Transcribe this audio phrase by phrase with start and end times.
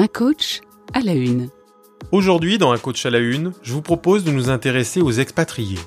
[0.00, 0.60] Un coach
[0.94, 1.48] à la une.
[2.12, 5.80] Aujourd'hui, dans Un coach à la une, je vous propose de nous intéresser aux expatriés.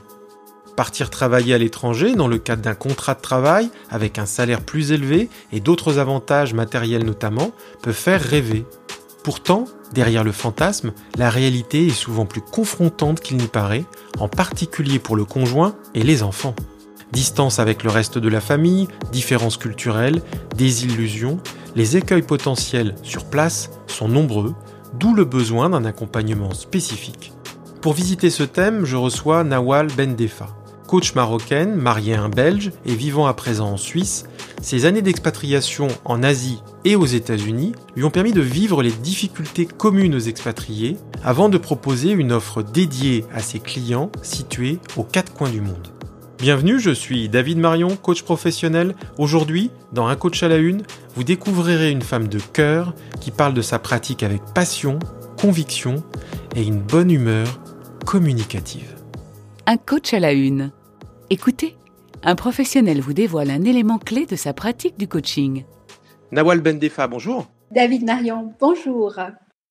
[0.75, 4.91] Partir travailler à l'étranger dans le cadre d'un contrat de travail avec un salaire plus
[4.91, 7.51] élevé et d'autres avantages matériels notamment
[7.81, 8.65] peut faire rêver.
[9.23, 13.85] Pourtant, derrière le fantasme, la réalité est souvent plus confrontante qu'il n'y paraît,
[14.19, 16.55] en particulier pour le conjoint et les enfants.
[17.13, 20.21] Distance avec le reste de la famille, différences culturelles,
[20.57, 21.39] désillusions,
[21.75, 24.53] les écueils potentiels sur place sont nombreux,
[24.99, 27.31] d'où le besoin d'un accompagnement spécifique.
[27.81, 30.47] Pour visiter ce thème, je reçois Nawal Bendefa.
[30.87, 34.25] Coach marocaine, mariée à un Belge et vivant à présent en Suisse,
[34.61, 39.65] ses années d'expatriation en Asie et aux États-Unis lui ont permis de vivre les difficultés
[39.65, 45.33] communes aux expatriés avant de proposer une offre dédiée à ses clients situés aux quatre
[45.33, 45.87] coins du monde.
[46.41, 48.95] Bienvenue, je suis David Marion, coach professionnel.
[49.19, 50.81] Aujourd'hui, dans Un coach à la une,
[51.13, 54.97] vous découvrirez une femme de cœur qui parle de sa pratique avec passion,
[55.39, 56.03] conviction
[56.55, 57.61] et une bonne humeur
[58.07, 58.95] communicative.
[59.67, 60.71] Un coach à la une.
[61.29, 61.75] Écoutez,
[62.23, 65.63] un professionnel vous dévoile un élément clé de sa pratique du coaching.
[66.31, 67.51] Nawal Bendefa, bonjour.
[67.69, 69.13] David Marion, bonjour.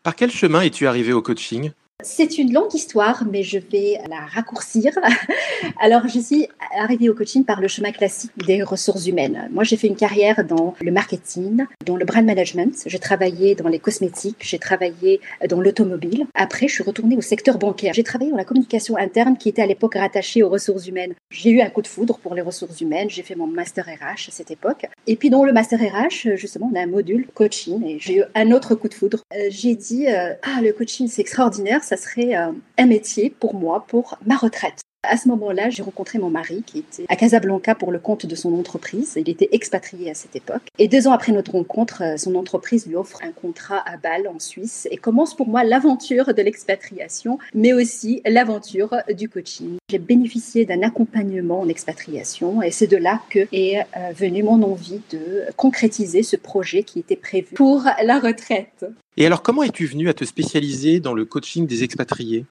[0.05, 1.72] Par quel chemin es-tu arrivé au coaching?
[2.02, 4.92] C'est une longue histoire, mais je vais la raccourcir.
[5.80, 9.48] Alors, je suis arrivée au coaching par le chemin classique des ressources humaines.
[9.52, 12.82] Moi, j'ai fait une carrière dans le marketing, dans le brand management.
[12.86, 16.26] J'ai travaillé dans les cosmétiques, j'ai travaillé dans l'automobile.
[16.34, 17.94] Après, je suis retournée au secteur bancaire.
[17.94, 21.14] J'ai travaillé dans la communication interne qui était à l'époque rattachée aux ressources humaines.
[21.30, 23.10] J'ai eu un coup de foudre pour les ressources humaines.
[23.10, 24.86] J'ai fait mon master RH à cette époque.
[25.06, 28.22] Et puis, dans le master RH, justement, on a un module coaching et j'ai eu
[28.34, 29.20] un autre coup de foudre.
[29.34, 33.55] Euh, j'ai dit, euh, ah, le coaching, c'est extraordinaire ça serait euh, un métier pour
[33.55, 34.80] moi, pour ma retraite.
[35.02, 38.34] À ce moment-là, j'ai rencontré mon mari qui était à Casablanca pour le compte de
[38.34, 39.14] son entreprise.
[39.16, 40.60] Il était expatrié à cette époque.
[40.78, 44.28] Et deux ans après notre rencontre, euh, son entreprise lui offre un contrat à Bâle
[44.28, 49.78] en Suisse et commence pour moi l'aventure de l'expatriation, mais aussi l'aventure du coaching.
[49.90, 54.62] J'ai bénéficié d'un accompagnement en expatriation et c'est de là que est euh, venue mon
[54.62, 58.84] envie de concrétiser ce projet qui était prévu pour la retraite.
[59.16, 62.44] Et alors, comment es-tu venu à te spécialiser dans le coaching des expatriés?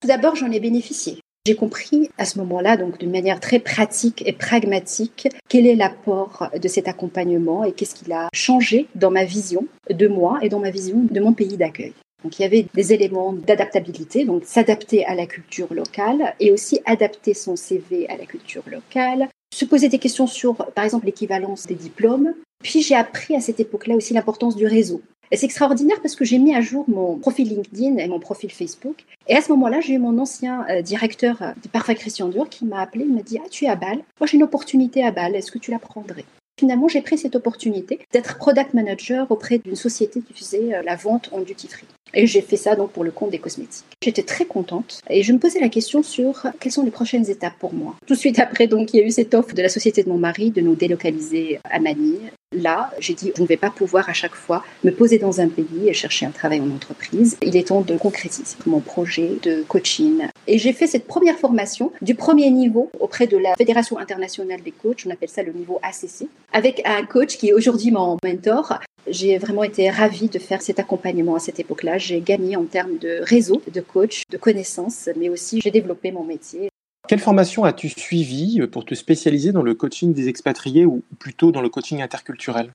[0.00, 1.18] Tout d'abord, j'en ai bénéficié.
[1.44, 6.48] J'ai compris à ce moment-là, donc d'une manière très pratique et pragmatique, quel est l'apport
[6.56, 10.60] de cet accompagnement et qu'est-ce qu'il a changé dans ma vision de moi et dans
[10.60, 11.94] ma vision de mon pays d'accueil.
[12.22, 16.78] Donc il y avait des éléments d'adaptabilité, donc s'adapter à la culture locale et aussi
[16.84, 21.66] adapter son CV à la culture locale, se poser des questions sur, par exemple, l'équivalence
[21.66, 22.34] des diplômes.
[22.62, 25.02] Puis j'ai appris à cette époque-là aussi l'importance du réseau.
[25.34, 29.04] C'est extraordinaire parce que j'ai mis à jour mon profil LinkedIn et mon profil Facebook.
[29.28, 32.50] Et à ce moment-là, j'ai eu mon ancien euh, directeur euh, du Parfait Christian Dior
[32.50, 35.02] qui m'a appelé, il m'a dit Ah, tu es à Bâle Moi, j'ai une opportunité
[35.02, 36.26] à Bâle, est-ce que tu la prendrais?
[36.60, 40.96] Finalement, j'ai pris cette opportunité d'être product manager auprès d'une société qui faisait euh, la
[40.96, 41.86] vente en duty free.
[42.12, 43.86] Et j'ai fait ça donc pour le compte des cosmétiques.
[44.04, 47.58] J'étais très contente et je me posais la question sur quelles sont les prochaines étapes
[47.58, 47.94] pour moi.
[48.06, 50.10] Tout de suite après, donc, il y a eu cette offre de la société de
[50.10, 52.30] mon mari de nous délocaliser à Manille.
[52.52, 55.48] Là, j'ai dit, je ne vais pas pouvoir à chaque fois me poser dans un
[55.48, 57.36] pays et chercher un travail en entreprise.
[57.42, 60.26] Il est temps de concrétiser mon projet de coaching.
[60.46, 64.72] Et j'ai fait cette première formation du premier niveau auprès de la Fédération internationale des
[64.72, 68.78] coachs, on appelle ça le niveau ACC, avec un coach qui est aujourd'hui mon mentor,
[69.06, 71.98] j'ai vraiment été ravie de faire cet accompagnement à cette époque-là.
[71.98, 76.24] J'ai gagné en termes de réseau, de coach, de connaissances, mais aussi j'ai développé mon
[76.24, 76.70] métier.
[77.08, 81.60] Quelle formation as-tu suivi pour te spécialiser dans le coaching des expatriés ou plutôt dans
[81.60, 82.70] le coaching interculturel?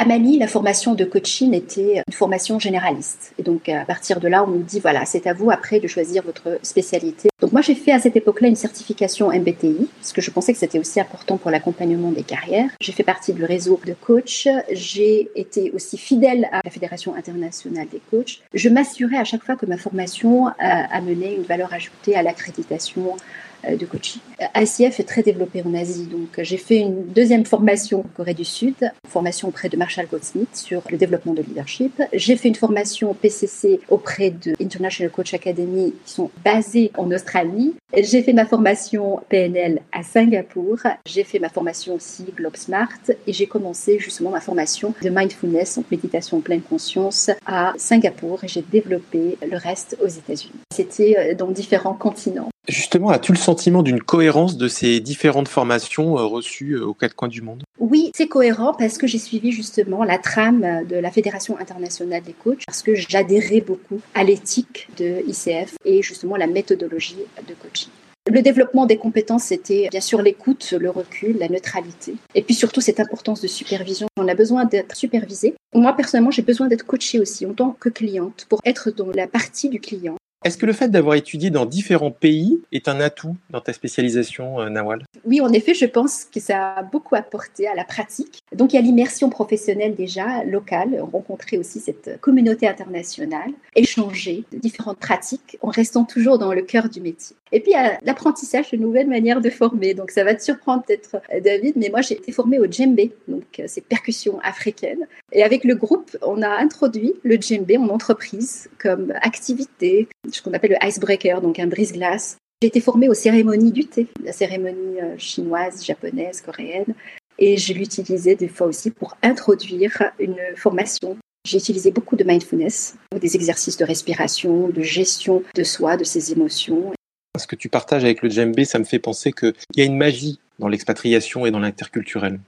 [0.00, 3.34] À Mani, la formation de coaching était une formation généraliste.
[3.36, 5.88] Et donc, à partir de là, on nous dit, voilà, c'est à vous après de
[5.88, 7.28] choisir votre spécialité.
[7.40, 10.58] Donc, moi, j'ai fait à cette époque-là une certification MBTI, parce que je pensais que
[10.60, 12.70] c'était aussi important pour l'accompagnement des carrières.
[12.80, 14.46] J'ai fait partie du réseau de coachs.
[14.70, 18.40] J'ai été aussi fidèle à la Fédération internationale des coachs.
[18.54, 23.47] Je m'assurais à chaque fois que ma formation amenait une valeur ajoutée à l'accréditation euh,
[23.64, 24.20] de coaching.
[24.54, 28.44] ICF est très développé en Asie, donc j'ai fait une deuxième formation en Corée du
[28.44, 28.74] Sud,
[29.08, 32.02] formation auprès de Marshall Goldsmith sur le développement de leadership.
[32.12, 37.74] J'ai fait une formation PCC auprès de International Coach Academy qui sont basées en Australie.
[37.96, 40.78] J'ai fait ma formation PNL à Singapour.
[41.06, 42.88] J'ai fait ma formation aussi Globe Smart
[43.26, 48.48] et j'ai commencé justement ma formation de mindfulness, donc méditation pleine conscience à Singapour et
[48.48, 50.60] j'ai développé le reste aux États-Unis.
[50.72, 52.48] C'était euh, dans différents continents.
[52.68, 57.14] Justement, as-tu le sentiment d'une cohérence de ces différentes formations euh, reçues euh, aux quatre
[57.14, 57.62] coins du monde?
[57.78, 62.34] Oui, c'est cohérent parce que j'ai suivi justement la trame de la Fédération internationale des
[62.34, 67.88] coachs, parce que j'adhérais beaucoup à l'éthique de ICF et justement la méthodologie de coaching.
[68.30, 72.16] Le développement des compétences, c'était bien sûr l'écoute, le recul, la neutralité.
[72.34, 74.08] Et puis surtout cette importance de supervision.
[74.18, 75.54] On a besoin d'être supervisé.
[75.74, 79.26] Moi, personnellement, j'ai besoin d'être coachée aussi en tant que cliente pour être dans la
[79.26, 80.16] partie du client.
[80.44, 84.60] Est-ce que le fait d'avoir étudié dans différents pays est un atout dans ta spécialisation,
[84.60, 85.04] euh, Nawal?
[85.24, 88.40] Oui, en effet, je pense que ça a beaucoup apporté à la pratique.
[88.54, 94.58] Donc, il y a l'immersion professionnelle déjà locale, rencontrer aussi cette communauté internationale, échanger de
[94.58, 97.34] différentes pratiques en restant toujours dans le cœur du métier.
[97.50, 99.94] Et puis, il y a l'apprentissage de nouvelles manières de former.
[99.94, 103.12] Donc, ça va te surprendre peut-être, euh, David, mais moi, j'ai été formée au djembé,
[103.26, 105.06] donc euh, c'est percussion africaine.
[105.32, 110.52] Et avec le groupe, on a introduit le djembé en entreprise comme activité, ce qu'on
[110.52, 112.38] appelle le icebreaker, donc un brise-glace.
[112.62, 116.94] J'ai été formée aux cérémonies du thé, la cérémonie euh, chinoise, japonaise, coréenne,
[117.38, 121.16] et je l'utilisais des fois aussi pour introduire une formation.
[121.46, 126.32] J'ai utilisé beaucoup de mindfulness, des exercices de respiration, de gestion de soi, de ses
[126.32, 126.92] émotions.
[127.38, 129.96] Ce que tu partages avec le djembé, ça me fait penser qu'il y a une
[129.96, 132.40] magie dans l'expatriation et dans l'interculturel.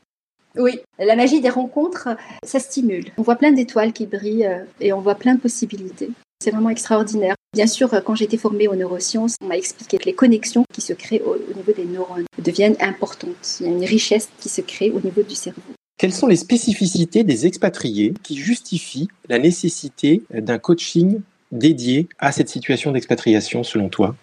[0.56, 2.08] Oui, la magie des rencontres,
[2.42, 3.04] ça stimule.
[3.16, 6.10] On voit plein d'étoiles qui brillent euh, et on voit plein de possibilités.
[6.42, 7.36] C'est vraiment extraordinaire.
[7.52, 10.80] Bien sûr, quand j'ai été formée aux neurosciences, on m'a expliqué que les connexions qui
[10.80, 13.58] se créent au, niveau des neurones deviennent importantes.
[13.58, 15.60] Il y a une richesse qui se crée au niveau du cerveau.
[15.98, 21.20] Quelles sont les spécificités des expatriés qui justifient la nécessité d'un coaching
[21.50, 24.14] dédié à cette situation d'expatriation selon toi?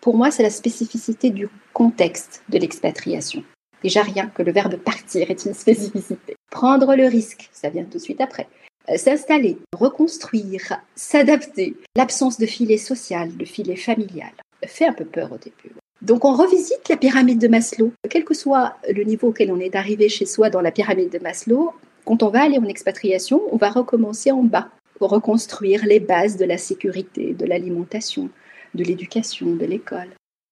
[0.00, 3.44] Pour moi, c'est la spécificité du contexte de l'expatriation.
[3.84, 6.34] Déjà rien que le verbe partir est une spécificité.
[6.50, 8.48] Prendre le risque, ça vient tout de suite après.
[8.96, 11.76] S'installer, reconstruire, s'adapter.
[11.96, 14.32] L'absence de filet social, de filet familial,
[14.66, 15.74] fait un peu peur au début.
[16.02, 17.92] Donc on revisite la pyramide de Maslow.
[18.10, 21.20] Quel que soit le niveau auquel on est arrivé chez soi dans la pyramide de
[21.20, 21.72] Maslow,
[22.04, 24.68] quand on va aller en expatriation, on va recommencer en bas
[24.98, 28.30] pour reconstruire les bases de la sécurité, de l'alimentation,
[28.74, 30.08] de l'éducation, de l'école.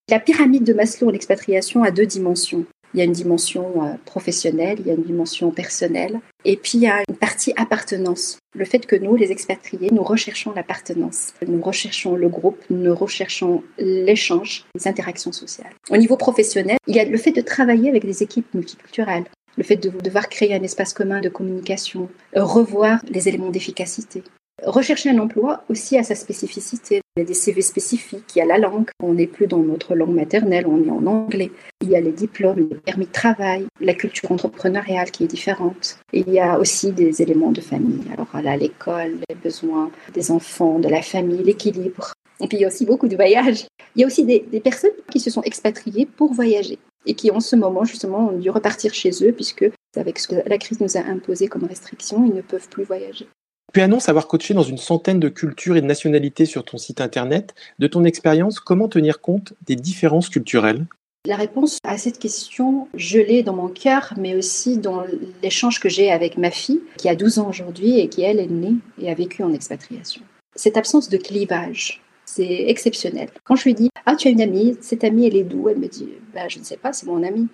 [0.09, 2.65] La pyramide de Maslow en expatriation a deux dimensions.
[2.95, 6.73] Il y a une dimension euh, professionnelle, il y a une dimension personnelle, et puis
[6.75, 8.39] il y a une partie appartenance.
[8.55, 13.63] Le fait que nous, les expatriés, nous recherchons l'appartenance, nous recherchons le groupe, nous recherchons
[13.79, 15.73] l'échange, les interactions sociales.
[15.91, 19.25] Au niveau professionnel, il y a le fait de travailler avec des équipes multiculturelles,
[19.57, 24.23] le fait de devoir créer un espace commun de communication, revoir les éléments d'efficacité.
[24.65, 27.01] Rechercher un emploi aussi a sa spécificité.
[27.17, 28.91] Il y a des CV spécifiques, il y a la langue.
[29.03, 31.51] On n'est plus dans notre langue maternelle, on est en anglais.
[31.81, 35.99] Il y a les diplômes, les permis de travail, la culture entrepreneuriale qui est différente.
[36.13, 38.03] Il y a aussi des éléments de famille.
[38.13, 42.13] Alors là, l'école, les besoins des enfants, de la famille, l'équilibre.
[42.41, 43.67] Et puis il y a aussi beaucoup de voyages.
[43.97, 47.31] Il y a aussi des, des personnes qui se sont expatriées pour voyager et qui
[47.31, 50.81] en ce moment justement ont dû repartir chez eux puisque avec ce que la crise
[50.81, 53.27] nous a imposé comme restriction, ils ne peuvent plus voyager.
[53.73, 57.01] Tu annonces avoir coaché dans une centaine de cultures et de nationalités sur ton site
[57.01, 57.55] internet.
[57.79, 60.87] De ton expérience, comment tenir compte des différences culturelles?
[61.25, 65.05] La réponse à cette question, je l'ai dans mon cœur, mais aussi dans
[65.43, 68.49] l'échange que j'ai avec ma fille, qui a 12 ans aujourd'hui et qui, elle, est
[68.49, 70.23] née et a vécu en expatriation.
[70.57, 73.29] Cette absence de clivage, c'est exceptionnel.
[73.45, 75.69] Quand je lui dis Ah, tu as une amie, cette amie, elle est d'où?
[75.69, 77.47] Elle me dit bah, Je ne sais pas, c'est mon amie.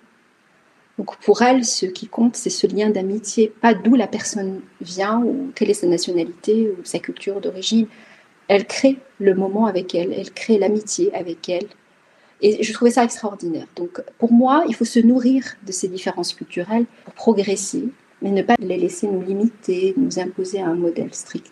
[0.97, 5.21] Donc pour elle, ce qui compte, c'est ce lien d'amitié, pas d'où la personne vient
[5.21, 7.87] ou quelle est sa nationalité ou sa culture d'origine.
[8.47, 11.67] Elle crée le moment avec elle, elle crée l'amitié avec elle.
[12.41, 13.67] Et je trouvais ça extraordinaire.
[13.75, 17.83] Donc pour moi, il faut se nourrir de ces différences culturelles pour progresser,
[18.21, 21.51] mais ne pas les laisser nous limiter, nous imposer un modèle strict.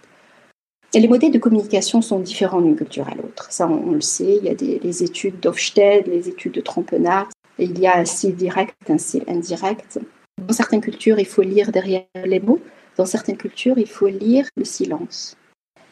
[0.93, 3.47] Et les modèles de communication sont différents d'une culture à l'autre.
[3.51, 4.37] Ça, on, le sait.
[4.37, 8.05] Il y a des, les études d'Ofsted, les études de Trompenard, il y a un
[8.05, 9.99] style direct, un style indirect.
[10.37, 12.59] Dans certaines cultures, il faut lire derrière les mots.
[12.97, 15.35] Dans certaines cultures, il faut lire le silence.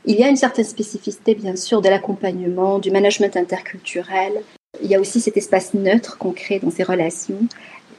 [0.06, 4.42] Il y a une certaine spécificité, bien sûr, de l'accompagnement, du management interculturel.
[4.82, 7.40] Il y a aussi cet espace neutre qu'on crée dans ces relations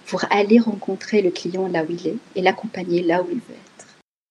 [0.06, 3.54] pour aller rencontrer le client là où il est et l'accompagner là où il veut
[3.54, 3.86] être.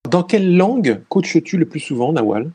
[0.10, 2.52] Dans quelle langue coaches-tu le plus souvent, Nawal?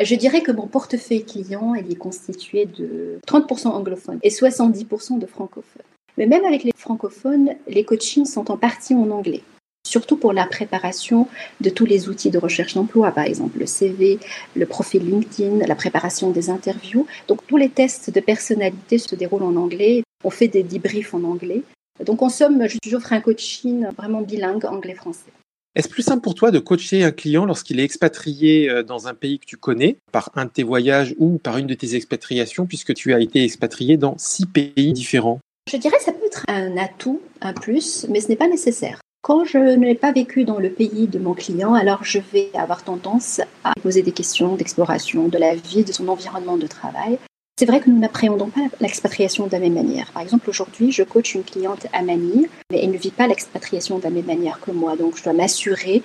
[0.00, 5.82] Je dirais que mon portefeuille client est constitué de 30% anglophones et 70% de francophones.
[6.16, 9.42] Mais même avec les francophones, les coachings sont en partie en anglais,
[9.86, 11.28] surtout pour la préparation
[11.60, 14.18] de tous les outils de recherche d'emploi, par exemple le CV,
[14.54, 17.06] le profil LinkedIn, la préparation des interviews.
[17.28, 20.02] Donc tous les tests de personnalité se déroulent en anglais.
[20.22, 21.62] On fait des debriefs en anglais.
[22.04, 25.30] Donc en somme, j'offre un coaching vraiment bilingue anglais-français.
[25.76, 29.14] Est-ce plus simple pour toi de coacher un client lorsqu'il est expatrié euh, dans un
[29.14, 32.64] pays que tu connais, par un de tes voyages ou par une de tes expatriations,
[32.66, 35.40] puisque tu as été expatrié dans six pays différents?
[35.74, 39.00] Je dirais que ça peut être un atout, un plus, mais ce n'est pas nécessaire.
[39.22, 42.84] Quand je n'ai pas vécu dans le pays de mon client, alors je vais avoir
[42.84, 47.18] tendance à poser des questions d'exploration de la vie, de son environnement de travail.
[47.58, 50.12] C'est vrai que nous n'appréhendons pas l'expatriation de la même manière.
[50.12, 53.98] Par exemple, aujourd'hui, je coach une cliente à Manille, mais elle ne vit pas l'expatriation
[53.98, 54.94] de la même manière que moi.
[54.94, 56.04] Donc, je dois m'assurer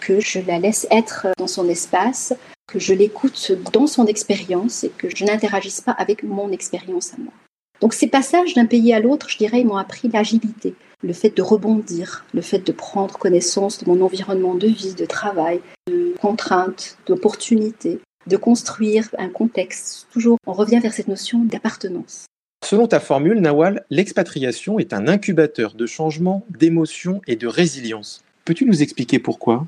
[0.00, 2.34] que je la laisse être dans son espace,
[2.66, 7.18] que je l'écoute dans son expérience et que je n'interagisse pas avec mon expérience à
[7.18, 7.32] moi.
[7.80, 11.42] Donc, ces passages d'un pays à l'autre, je dirais, m'ont appris l'agilité, le fait de
[11.42, 16.96] rebondir, le fait de prendre connaissance de mon environnement de vie, de travail, de contraintes,
[17.06, 20.08] d'opportunités, de construire un contexte.
[20.10, 22.26] Toujours, on revient vers cette notion d'appartenance.
[22.64, 28.24] Selon ta formule, Nawal, l'expatriation est un incubateur de changement, d'émotion et de résilience.
[28.44, 29.66] Peux-tu nous expliquer pourquoi?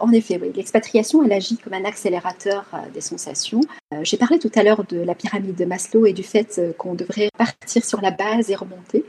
[0.00, 3.60] En effet, oui, l'expatriation, elle agit comme un accélérateur euh, des sensations.
[3.94, 6.72] Euh, j'ai parlé tout à l'heure de la pyramide de Maslow et du fait euh,
[6.74, 9.04] qu'on devrait partir sur la base et remonter.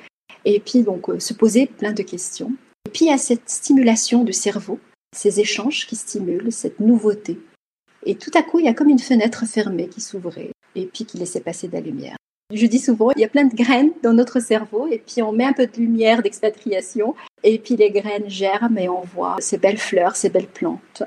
[0.45, 2.53] Et puis, donc, se poser plein de questions.
[2.87, 4.79] Et puis, a cette stimulation du cerveau,
[5.13, 7.37] ces échanges qui stimulent cette nouveauté,
[8.05, 11.05] et tout à coup, il y a comme une fenêtre fermée qui s'ouvrait et puis
[11.05, 12.15] qui laissait passer de la lumière.
[12.53, 15.31] Je dis souvent, il y a plein de graines dans notre cerveau et puis on
[15.31, 19.57] met un peu de lumière d'expatriation et puis les graines germent et on voit ces
[19.57, 21.03] belles fleurs, ces belles plantes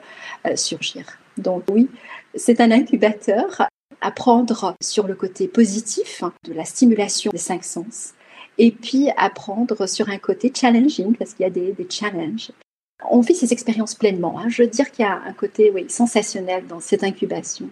[0.46, 1.18] euh, surgir.
[1.37, 1.88] Donc oui,
[2.34, 3.68] c'est un incubateur.
[4.00, 8.14] Apprendre sur le côté positif de la stimulation des cinq sens
[8.58, 12.50] et puis apprendre sur un côté challenging parce qu'il y a des, des challenges
[13.11, 14.38] on vit ces expériences pleinement.
[14.38, 14.49] Hein.
[14.49, 17.70] Je veux dire qu'il y a un côté oui, sensationnel dans cette incubation.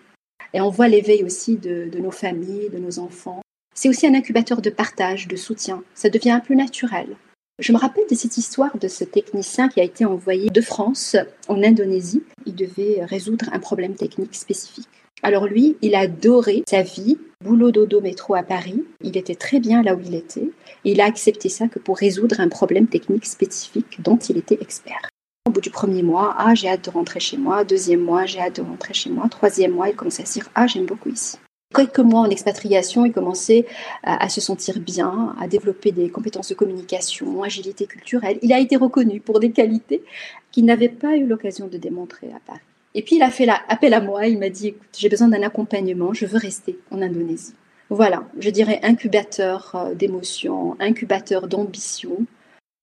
[0.53, 3.41] Et on voit l'éveil aussi de, nos familles, de nos enfants.
[3.83, 5.83] C'est aussi un incubateur de partage, de soutien.
[5.95, 7.17] Ça devient un peu naturel.
[7.59, 11.17] Je me rappelle de cette histoire de ce technicien qui a été envoyé de France
[11.49, 12.23] en Indonésie.
[12.45, 14.87] Il devait résoudre un problème technique spécifique.
[15.23, 18.85] Alors lui, il a adoré sa vie, boulot dodo métro à Paris.
[19.03, 20.51] Il était très bien là où il était.
[20.85, 25.09] Il a accepté ça que pour résoudre un problème technique spécifique dont il était expert.
[25.49, 27.65] Au bout du premier mois, ah, j'ai hâte de rentrer chez moi.
[27.65, 29.27] Deuxième mois, j'ai hâte de rentrer chez moi.
[29.31, 31.39] Troisième mois, il commençait à se dire, ah, j'aime beaucoup ici.
[31.75, 33.65] Quelques mois en expatriation, il commençait
[34.03, 38.39] à, se sentir bien, à développer des compétences de communication, agilité culturelle.
[38.43, 40.03] Il a été reconnu pour des qualités
[40.51, 42.61] qu'il n'avait pas eu l'occasion de démontrer à Paris.
[42.95, 45.43] Et puis il a fait appel à moi, il m'a dit, écoute, j'ai besoin d'un
[45.43, 47.55] accompagnement, je veux rester en Indonésie.
[47.89, 52.27] Voilà, je dirais incubateur euh, d'émotions, incubateur d'ambition,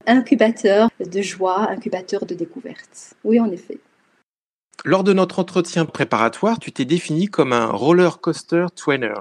[0.06, 3.16] incubateur de joie, incubateur de découverte.
[3.24, 3.80] Oui, en effet.
[4.88, 9.16] Lors de notre entretien préparatoire, tu t'es défini comme un roller coaster trainer.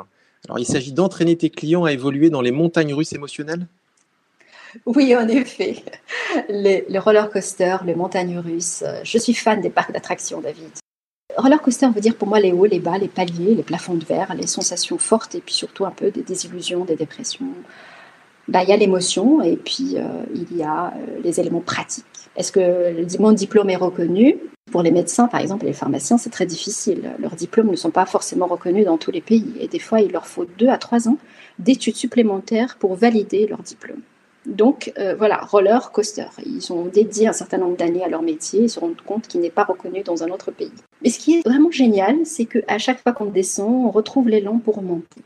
[0.44, 3.66] Alors, il s'agit d'entraîner tes clients à évoluer dans les montagnes russes émotionnelles?
[4.86, 5.82] Oui, en effet.
[6.48, 8.84] Les, roller coaster, les montagnes russes.
[9.02, 10.70] Je suis fan des parcs d'attractions, David.
[11.36, 14.04] Roller coaster veut dire pour moi les hauts, les bas, les paliers, les plafonds de
[14.04, 17.50] verre, les sensations fortes et puis surtout un peu des désillusions, des dépressions,
[18.46, 22.04] bah, il y a l'émotion et puis euh, il y a euh, les éléments pratiques.
[22.36, 24.38] Est-ce que mon diplôme est reconnu?
[24.70, 27.12] Pour les médecins, par exemple, et les pharmaciens, c'est très difficile.
[27.18, 29.54] Leurs diplômes ne sont pas forcément reconnus dans tous les pays.
[29.60, 31.18] Et des fois, il leur faut deux à trois ans
[31.58, 34.00] d'études supplémentaires pour valider leur diplôme.
[34.44, 36.26] Donc euh, voilà, roller coaster.
[36.44, 39.40] Ils ont dédié un certain nombre d'années à leur métier et se rendent compte qu'il
[39.40, 40.72] n'est pas reconnu dans un autre pays.
[41.02, 44.58] Mais ce qui est vraiment génial, c'est qu'à chaque fois qu'on descend, on retrouve l'élan
[44.58, 45.22] pour monter.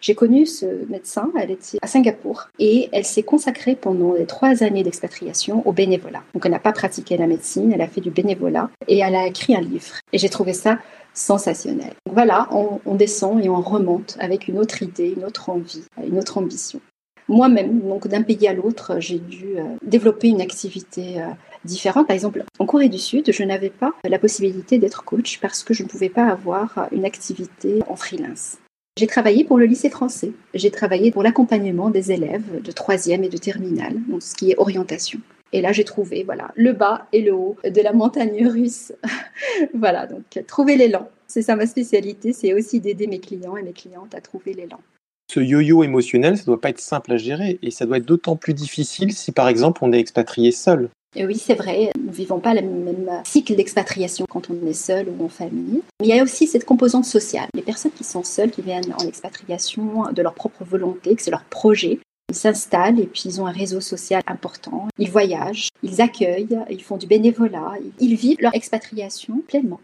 [0.00, 4.62] J'ai connu ce médecin, elle était à Singapour et elle s'est consacrée pendant les trois
[4.62, 6.22] années d'expatriation au bénévolat.
[6.34, 9.26] Donc elle n'a pas pratiqué la médecine, elle a fait du bénévolat et elle a
[9.26, 9.94] écrit un livre.
[10.12, 10.78] Et j'ai trouvé ça
[11.14, 11.94] sensationnel.
[12.10, 16.38] voilà, on, descend et on remonte avec une autre idée, une autre envie, une autre
[16.38, 16.80] ambition.
[17.28, 21.26] Moi-même, donc d'un pays à l'autre, j'ai dû euh, développer une activité euh,
[21.64, 22.06] différente.
[22.06, 25.74] Par exemple, en Corée du Sud, je n'avais pas la possibilité d'être coach parce que
[25.74, 28.56] je ne pouvais pas avoir une activité en freelance.
[28.98, 30.32] J'ai travaillé pour le lycée français.
[30.54, 34.58] J'ai travaillé pour l'accompagnement des élèves de troisième et de terminale, donc ce qui est
[34.58, 35.20] orientation.
[35.52, 38.92] Et là, j'ai trouvé voilà le bas et le haut de la montagne russe.
[39.72, 41.08] voilà, donc trouver l'élan.
[41.28, 44.80] C'est ça ma spécialité, c'est aussi d'aider mes clients et mes clientes à trouver l'élan.
[45.32, 48.34] Ce yo-yo émotionnel, ça doit pas être simple à gérer et ça doit être d'autant
[48.34, 52.38] plus difficile si par exemple on est expatrié seul oui, c'est vrai, nous ne vivons
[52.38, 55.82] pas le même cycle d'expatriation quand on est seul ou en famille.
[56.00, 57.48] Mais il y a aussi cette composante sociale.
[57.54, 61.30] Les personnes qui sont seules, qui viennent en expatriation de leur propre volonté, que c'est
[61.30, 61.98] leur projet,
[62.30, 64.88] ils s'installent et puis ils ont un réseau social important.
[64.98, 69.80] Ils voyagent, ils accueillent, ils font du bénévolat, ils vivent leur expatriation pleinement.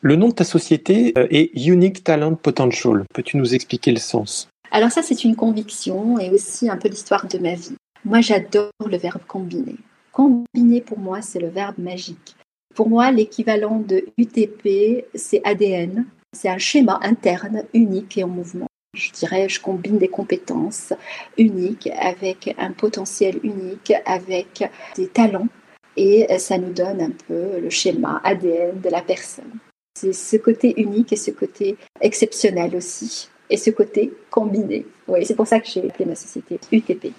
[0.00, 3.04] Le nom de ta société euh, est Unique Talent Potential.
[3.14, 4.48] Peux-tu nous expliquer le sens?
[4.72, 7.76] Alors ça, c'est une conviction et aussi un peu l'histoire de ma vie.
[8.04, 9.76] Moi, j'adore le verbe combiner.
[10.12, 12.36] Combiner, pour moi, c'est le verbe magique.
[12.74, 16.06] Pour moi, l'équivalent de UTP, c'est ADN.
[16.32, 18.66] C'est un schéma interne unique et en mouvement.
[18.94, 20.92] Je dirais, je combine des compétences
[21.38, 25.48] uniques avec un potentiel unique, avec des talents,
[25.96, 29.58] et ça nous donne un peu le schéma ADN de la personne.
[29.98, 33.28] C'est ce côté unique et ce côté exceptionnel aussi.
[33.52, 34.86] et ce côté combiné.
[35.06, 37.12] Oui, c'est pour ça que j'ai appelé ma société UTP.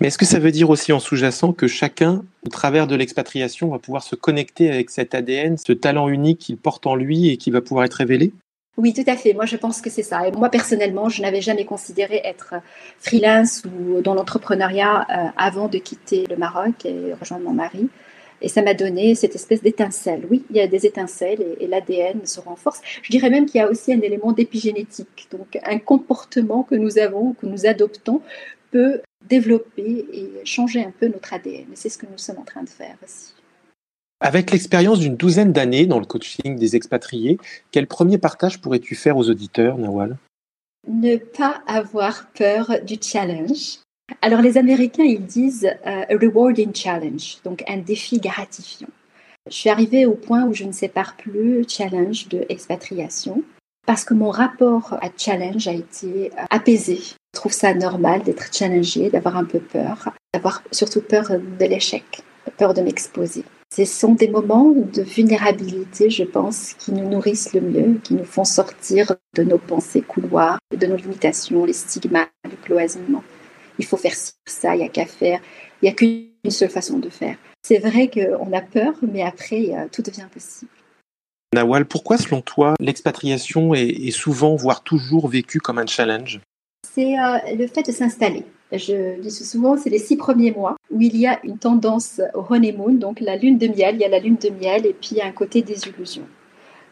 [0.00, 3.68] Mais est-ce que ça veut dire aussi en sous-jacent que chacun, au travers de l'expatriation,
[3.68, 7.36] va pouvoir se connecter avec cet ADN, ce talent unique qu'il porte en lui et
[7.36, 8.32] qui va pouvoir être révélé?
[8.78, 9.34] Oui, tout à fait.
[9.34, 10.26] Moi, je pense que c'est ça.
[10.26, 12.54] Et moi, personnellement, je n'avais jamais considéré être
[12.98, 17.90] freelance ou dans l'entrepreneuriat euh, avant de quitter le Maroc et rejoindre mon mari.
[18.40, 20.26] Et ça m'a donné cette espèce d'étincelle.
[20.30, 22.80] Oui, il y a des étincelles et, l'ADN se renforce.
[23.02, 25.28] Je dirais même qu'il y a aussi un élément d'épigénétique.
[25.30, 28.22] Donc, un comportement que nous avons, que nous adoptons,
[28.70, 31.66] peut développer et changer un peu notre ADN.
[31.74, 33.34] C'est ce que nous sommes en train de faire aussi.
[34.20, 37.38] Avec l'expérience d'une douzaine d'années dans le coaching des expatriés,
[37.70, 40.18] quel premier partage pourrais-tu faire aux auditeurs, Nawal?
[40.86, 43.78] Ne pas avoir peur du challenge.
[44.20, 48.88] Alors les Américains, ils disent euh, a rewarding challenge, donc un défi gratifiant.
[49.48, 53.42] Je suis arrivée au point où je ne sépare plus challenge de expatriation
[53.86, 57.00] parce que mon rapport à challenge a été euh, apaisé.
[57.34, 62.04] Je trouve ça normal d'être challengé, d'avoir un peu peur, d'avoir surtout peur de l'échec,
[62.56, 63.44] peur de m'exposer.
[63.72, 68.24] Ce sont des moments de vulnérabilité, je pense, qui nous nourrissent le mieux, qui nous
[68.24, 73.22] font sortir de nos pensées couloirs, de nos limitations, les stigmates, le cloisonnement.
[73.78, 74.14] Il faut faire
[74.46, 75.40] ça, il n'y a qu'à faire.
[75.80, 77.36] Il n'y a qu'une seule façon de faire.
[77.62, 80.70] C'est vrai qu'on a peur, mais après, tout devient possible.
[81.54, 86.40] Nawal, pourquoi selon toi l'expatriation est, souvent, voire toujours vécue comme un challenge?
[86.82, 88.44] C'est euh, le fait de s'installer.
[88.72, 92.44] Je dis souvent, c'est les six premiers mois où il y a une tendance au
[92.48, 95.10] honeymoon, donc la lune de miel, il y a la lune de miel et puis
[95.12, 96.22] il y a un côté désillusion.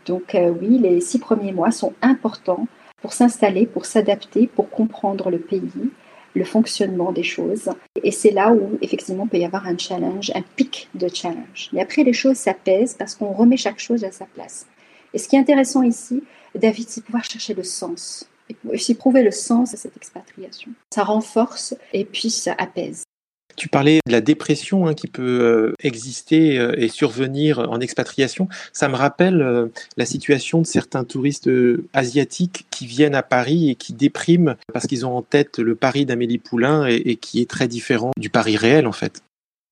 [0.07, 2.67] Donc euh, oui, les six premiers mois sont importants
[3.01, 5.91] pour s'installer, pour s'adapter, pour comprendre le pays,
[6.35, 7.71] le fonctionnement des choses.
[8.03, 11.71] Et c'est là où effectivement peut y avoir un challenge, un pic de challenge.
[11.73, 14.67] Mais après les choses s'apaisent parce qu'on remet chaque chose à sa place.
[15.15, 16.23] Et ce qui est intéressant ici,
[16.55, 20.71] David, c'est pouvoir chercher le sens et aussi prouver le sens de cette expatriation.
[20.93, 23.05] Ça renforce et puis ça apaise.
[23.59, 28.47] Tu parlais de la dépression hein, qui peut euh, exister euh, et survenir en expatriation.
[28.73, 31.51] Ça me rappelle euh, la situation de certains touristes
[31.93, 36.07] asiatiques qui viennent à Paris et qui dépriment parce qu'ils ont en tête le Paris
[36.07, 39.23] d'Amélie Poulain et, qui est très différent du Paris réel en fait.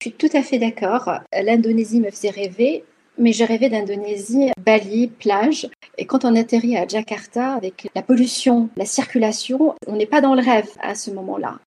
[0.03, 1.21] Je suis tout à fait d'accord.
[1.33, 2.85] L'Indonésie me faisait rêver
[3.18, 5.68] mais j'ai rêvé d'Indonésie, Bali, plage.
[5.98, 10.35] Et quand on atterrit à Jakarta, avec la pollution, la circulation, on n'est pas dans
[10.35, 11.59] le rêve à ce moment-là.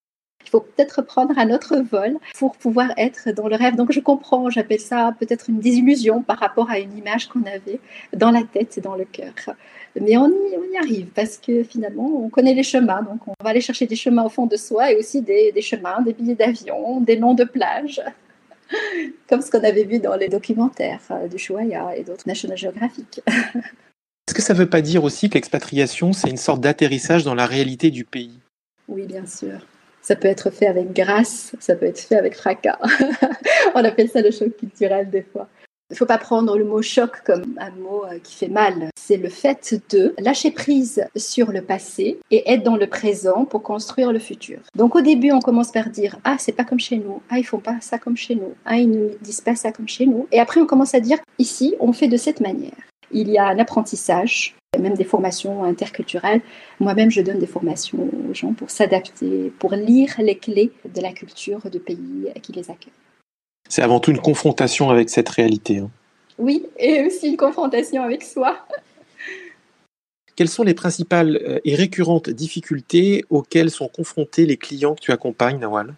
[0.45, 3.75] Il faut peut-être prendre un autre vol pour pouvoir être dans le rêve.
[3.75, 7.79] Donc je comprends, j'appelle ça peut-être une désillusion par rapport à une image qu'on avait
[8.15, 9.33] dans la tête et dans le cœur.
[9.99, 13.03] Mais on y, on y, arrive parce que finalement, on connaît les chemins.
[13.03, 15.62] Donc on va aller chercher des chemins au fond de soi et aussi des, des
[15.62, 18.01] chemins, des billets d'avion, des noms de plage
[19.29, 23.21] comme ce qu'on avait vu dans les documentaires euh, de Shuaya et d'autres National Geographic.
[23.27, 27.34] Est-ce que ça ne veut pas dire aussi que l'expatriation, c'est une sorte d'atterrissage dans
[27.34, 28.39] la réalité du pays?
[28.88, 29.65] Oui, bien sûr.
[30.01, 32.79] Ça peut être fait avec grâce, ça peut être fait avec fracas.
[33.75, 35.47] On appelle ça le choc culturel des fois.
[35.89, 38.89] Il ne faut pas prendre le mot choc comme un mot euh, qui fait mal.
[38.95, 43.63] C'est le fait de lâcher prise sur le passé et être dans le présent pour
[43.63, 44.60] construire le futur.
[44.75, 47.43] Donc au début, on commence par dire ah c'est pas comme chez nous, ah ils
[47.43, 50.28] font pas ça comme chez nous, ah ils ne disent pas ça comme chez nous.
[50.32, 52.78] Et après on commence à dire ici on fait de cette manière.
[53.12, 56.41] Il y a un apprentissage, même des formations interculturelles.
[56.80, 61.12] Moi-même, je donne des formations aux gens pour s'adapter, pour lire les clés de la
[61.12, 62.93] culture du pays qui les accueille
[63.69, 65.77] c'est avant tout une confrontation avec cette réalité.
[65.77, 65.89] Hein.
[66.38, 68.58] Oui, et aussi une confrontation avec soi.
[70.36, 75.12] Quelles sont les principales euh, et récurrentes difficultés auxquelles sont confrontés les clients que tu
[75.12, 75.93] accompagnes, Nawal?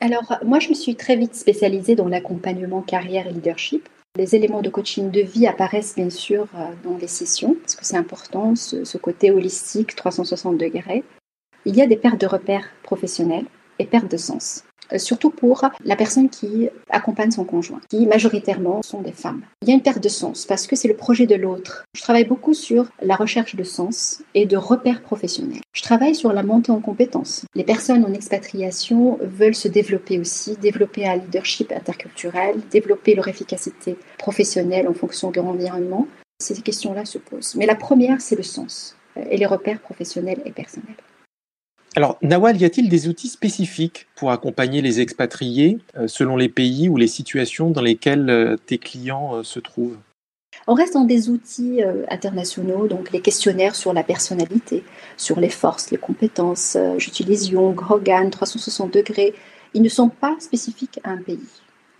[0.00, 3.88] Alors, moi, je me suis très vite spécialisée dans l'accompagnement carrière et leadership.
[4.16, 7.86] Les éléments de coaching de vie apparaissent bien sûr euh, dans les sessions, parce que
[7.86, 11.02] c'est important, ce, ce côté holistique 360 degrés.
[11.64, 13.46] Il y a des pertes de repères professionnels
[13.78, 14.64] et pertes de sens.
[14.92, 19.42] Euh, surtout pour la personne qui accompagne son conjoint, qui majoritairement sont des femmes.
[19.62, 21.84] Il y a une perte de sens parce que c'est le projet de l'autre.
[21.94, 25.60] Je travaille beaucoup sur la recherche de sens et de repères professionnels.
[25.72, 27.44] Je travaille sur la montée en compétences.
[27.54, 33.96] Les personnes en expatriation veulent se développer aussi, développer un leadership interculturel, développer leur efficacité
[34.18, 36.06] professionnelle en fonction de leur environnement.
[36.38, 37.54] Ces questions-là se posent.
[37.56, 38.96] Mais la première, c'est le sens
[39.30, 40.96] et les repères professionnels et personnels.
[41.96, 46.88] Alors, Nawal, y a-t-il des outils spécifiques pour accompagner les expatriés euh, selon les pays
[46.88, 49.96] ou les situations dans lesquelles euh, tes clients euh, se trouvent?
[50.66, 54.82] On reste dans des outils internationaux, donc les questionnaires sur la personnalité,
[55.18, 56.78] sur les forces, les compétences.
[56.96, 59.34] J'utilise Young, Hogan, 360 degrés.
[59.74, 61.50] Ils ne sont pas spécifiques à un pays.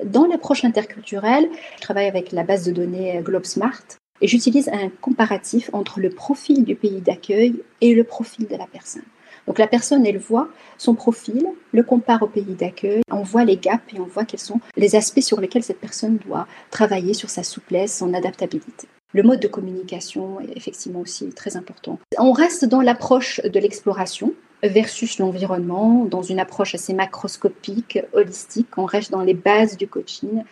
[0.02, 3.83] Dans l'approche interculturelle, je travaille avec la base de données GlobeSmart
[4.22, 8.66] et j'utilise un comparatif entre le profil du pays d'accueil et le profil de la
[8.66, 9.02] personne.
[9.46, 13.57] Donc la personne, elle voit son profil, le compare au pays d'accueil, on voit les
[13.57, 17.30] gaps et on voit quels sont les aspects sur lesquels cette personne doit travailler sur
[17.30, 18.88] sa souplesse, son adaptabilité.
[19.12, 22.00] Le mode de communication est effectivement aussi très important.
[22.18, 24.33] On reste dans l'approche de l'exploration
[24.64, 28.76] versus l'environnement, dans une approche assez macroscopique, holistique.
[28.76, 30.42] On reste dans les bases du coaching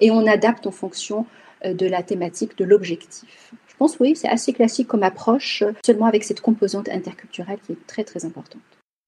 [0.00, 1.24] et on adapte en fonction
[1.64, 3.52] euh, de la thématique, de l'objectif.
[3.80, 8.04] Pense oui, c'est assez classique comme approche, seulement avec cette composante interculturelle qui est très
[8.04, 8.60] très importante.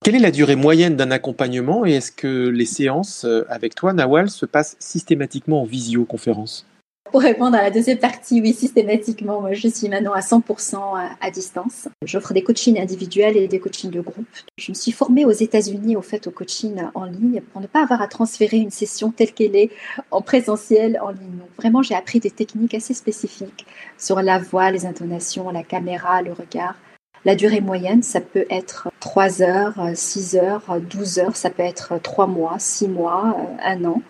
[0.03, 3.93] Quelle est la durée moyenne d'un accompagnement et est-ce que les séances euh, avec toi,
[3.93, 6.65] Nawal, se passent systématiquement en visioconférence?
[7.13, 10.75] Pour répondre à la deuxième partie, oui, systématiquement, moi, je suis maintenant à 100%
[11.21, 11.87] à, distance.
[12.03, 14.25] J'offre des coachings individuels et des coachings de groupe.
[14.57, 17.83] Je me suis formée aux États-Unis, au fait, au coaching en ligne pour ne pas
[17.83, 19.69] avoir à transférer une session telle qu'elle est
[20.09, 21.37] en présentiel en ligne.
[21.37, 23.67] Donc, vraiment, j'ai appris des techniques assez spécifiques
[23.99, 26.73] sur la voix, les intonations, la caméra, le regard.
[27.25, 32.01] La durée moyenne, ça peut être 3 heures, 6 heures, 12 heures, ça peut être
[32.01, 34.01] 3 mois, 6 mois, 1 an.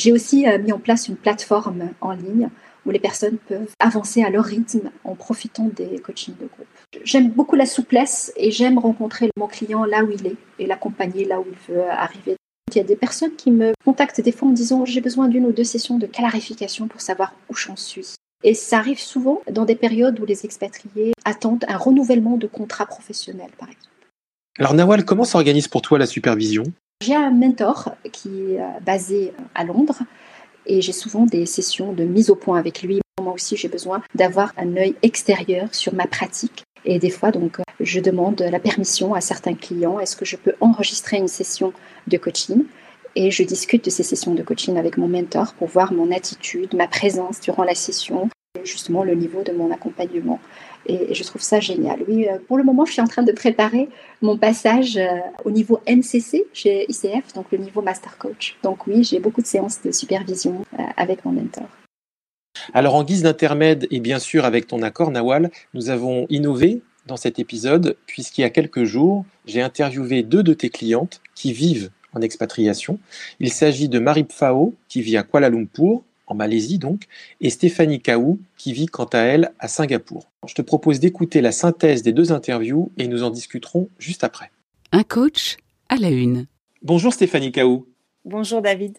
[0.00, 2.50] J'ai aussi euh, mis en place une plateforme en ligne
[2.86, 6.66] où les personnes peuvent avancer à leur rythme en profitant des coachings de groupe.
[7.02, 11.24] J'aime beaucoup la souplesse et j'aime rencontrer mon client là où il est et l'accompagner
[11.24, 12.36] là où il veut arriver.
[12.72, 15.46] Il y a des personnes qui me contactent des fois en disant j'ai besoin d'une
[15.46, 18.14] ou deux sessions de clarification pour savoir où j'en suis.
[18.42, 22.84] Et ça arrive souvent dans des périodes où les expatriés attendent un renouvellement de contrat
[22.84, 23.93] professionnel, par exemple.
[24.60, 26.62] Alors Nawal, comment s'organise pour toi la supervision?
[27.02, 29.98] J'ai un mentor qui est euh, basé euh, à Londres
[30.64, 33.00] et j'ai souvent des sessions de mise au point avec lui.
[33.20, 36.62] Moi aussi, j'ai besoin d'avoir un œil extérieur sur ma pratique.
[36.84, 39.98] Et des fois, donc, euh, je demande la permission à certains clients.
[39.98, 41.72] Est-ce que je peux enregistrer une session
[42.06, 42.64] de coaching?
[43.16, 46.74] Et je discute de ces sessions de coaching avec mon mentor pour voir mon attitude,
[46.74, 48.30] ma présence durant la session,
[48.62, 50.40] justement le niveau de mon accompagnement.
[50.86, 52.00] Et je trouve ça génial.
[52.06, 53.88] Oui, euh, pour le moment, je suis en train de préparer
[54.22, 55.06] mon passage euh,
[55.44, 58.56] au niveau MCC chez ICF, donc le niveau Master Coach.
[58.62, 61.66] Donc oui, j'ai beaucoup de séances de supervision euh, avec mon mentor.
[62.72, 67.16] Alors en guise d'intermède et bien sûr avec ton accord Nawal, nous avons innové dans
[67.16, 71.90] cet épisode puisqu'il y a quelques jours, j'ai interviewé deux de tes clientes qui vivent
[72.12, 73.00] en expatriation.
[73.40, 77.04] Il s'agit de Marie Pfao qui vit à Kuala Lumpur en Malaisie donc,
[77.40, 80.26] et Stéphanie Kaou, qui vit quant à elle à Singapour.
[80.46, 84.50] Je te propose d'écouter la synthèse des deux interviews et nous en discuterons juste après.
[84.92, 85.56] Un coach
[85.88, 86.46] à la une.
[86.82, 87.86] Bonjour Stéphanie Kaou.
[88.24, 88.96] Bonjour David.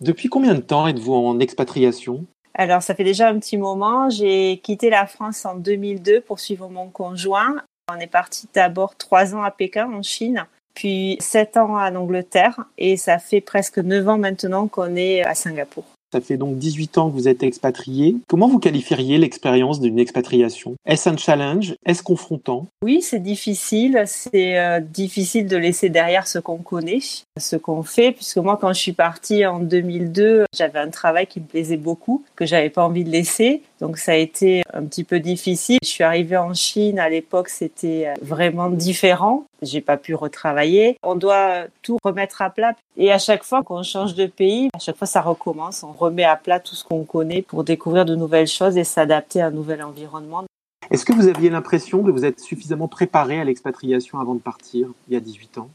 [0.00, 2.26] Depuis combien de temps êtes-vous en expatriation?
[2.54, 4.10] Alors ça fait déjà un petit moment.
[4.10, 7.56] J'ai quitté la France en 2002 pour suivre mon conjoint.
[7.92, 12.60] On est parti d'abord trois ans à Pékin en Chine puis sept ans en Angleterre
[12.78, 15.84] et ça fait presque neuf ans maintenant qu'on est à Singapour.
[16.16, 18.16] Ça fait donc 18 ans que vous êtes expatrié.
[18.26, 20.76] Comment vous qualifieriez l'expérience d'une expatriation?
[20.86, 21.74] Est-ce un challenge?
[21.84, 22.68] Est-ce confrontant?
[22.82, 24.04] Oui, c'est difficile.
[24.06, 27.00] C'est euh, difficile de laisser derrière ce qu'on connaît,
[27.38, 31.40] ce qu'on fait, puisque moi, quand je suis partie en 2002, j'avais un travail qui
[31.40, 33.60] me plaisait beaucoup, que j'avais pas envie de laisser.
[33.82, 35.80] Donc ça a été un petit peu difficile.
[35.82, 39.44] Je suis arrivée en Chine à l'époque, c'était euh, vraiment différent.
[39.62, 40.96] J'ai pas pu retravailler.
[41.02, 42.74] On doit tout remettre à plat.
[42.96, 45.82] Et à chaque fois qu'on change de pays, à chaque fois ça recommence.
[45.82, 49.40] On remet à plat tout ce qu'on connaît pour découvrir de nouvelles choses et s'adapter
[49.40, 50.44] à un nouvel environnement.
[50.90, 54.88] Est-ce que vous aviez l'impression de vous être suffisamment préparé à l'expatriation avant de partir,
[55.08, 55.68] il y a 18 ans?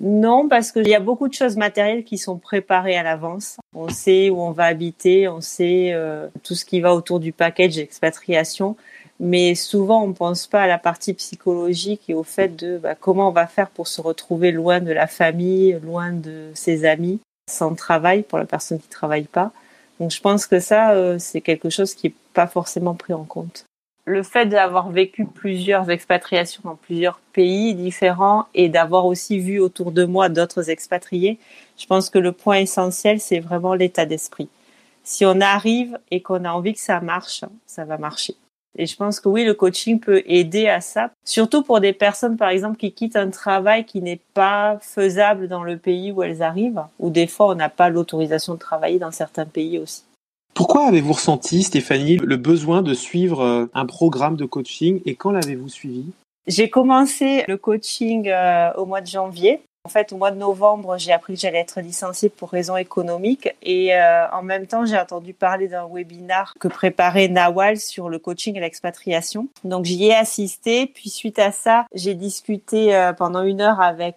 [0.00, 3.58] Non, parce qu'il y a beaucoup de choses matérielles qui sont préparées à l'avance.
[3.74, 7.32] On sait où on va habiter, on sait euh, tout ce qui va autour du
[7.32, 8.76] package expatriation,
[9.20, 12.94] mais souvent on ne pense pas à la partie psychologique et au fait de bah,
[12.94, 17.20] comment on va faire pour se retrouver loin de la famille, loin de ses amis,
[17.48, 19.52] sans travail pour la personne qui ne travaille pas.
[20.00, 23.24] Donc je pense que ça, euh, c'est quelque chose qui n'est pas forcément pris en
[23.24, 23.64] compte
[24.04, 29.92] le fait d'avoir vécu plusieurs expatriations dans plusieurs pays différents et d'avoir aussi vu autour
[29.92, 31.38] de moi d'autres expatriés,
[31.78, 34.48] je pense que le point essentiel, c'est vraiment l'état d'esprit.
[35.02, 38.34] Si on arrive et qu'on a envie que ça marche, ça va marcher.
[38.76, 42.36] Et je pense que oui, le coaching peut aider à ça, surtout pour des personnes,
[42.36, 46.42] par exemple, qui quittent un travail qui n'est pas faisable dans le pays où elles
[46.42, 50.02] arrivent, ou des fois, on n'a pas l'autorisation de travailler dans certains pays aussi.
[50.54, 55.32] Pourquoi avez-vous ressenti, Stéphanie, le besoin de suivre euh, un programme de coaching et quand
[55.32, 56.04] l'avez-vous suivi?
[56.46, 59.62] J'ai commencé le coaching euh, au mois de janvier.
[59.86, 63.54] En fait, au mois de novembre, j'ai appris que j'allais être licenciée pour raisons économiques
[63.62, 68.18] et euh, en même temps, j'ai entendu parler d'un webinar que préparait Nawal sur le
[68.18, 69.48] coaching et l'expatriation.
[69.62, 70.86] Donc, j'y ai assisté.
[70.86, 74.16] Puis, suite à ça, j'ai discuté pendant une heure avec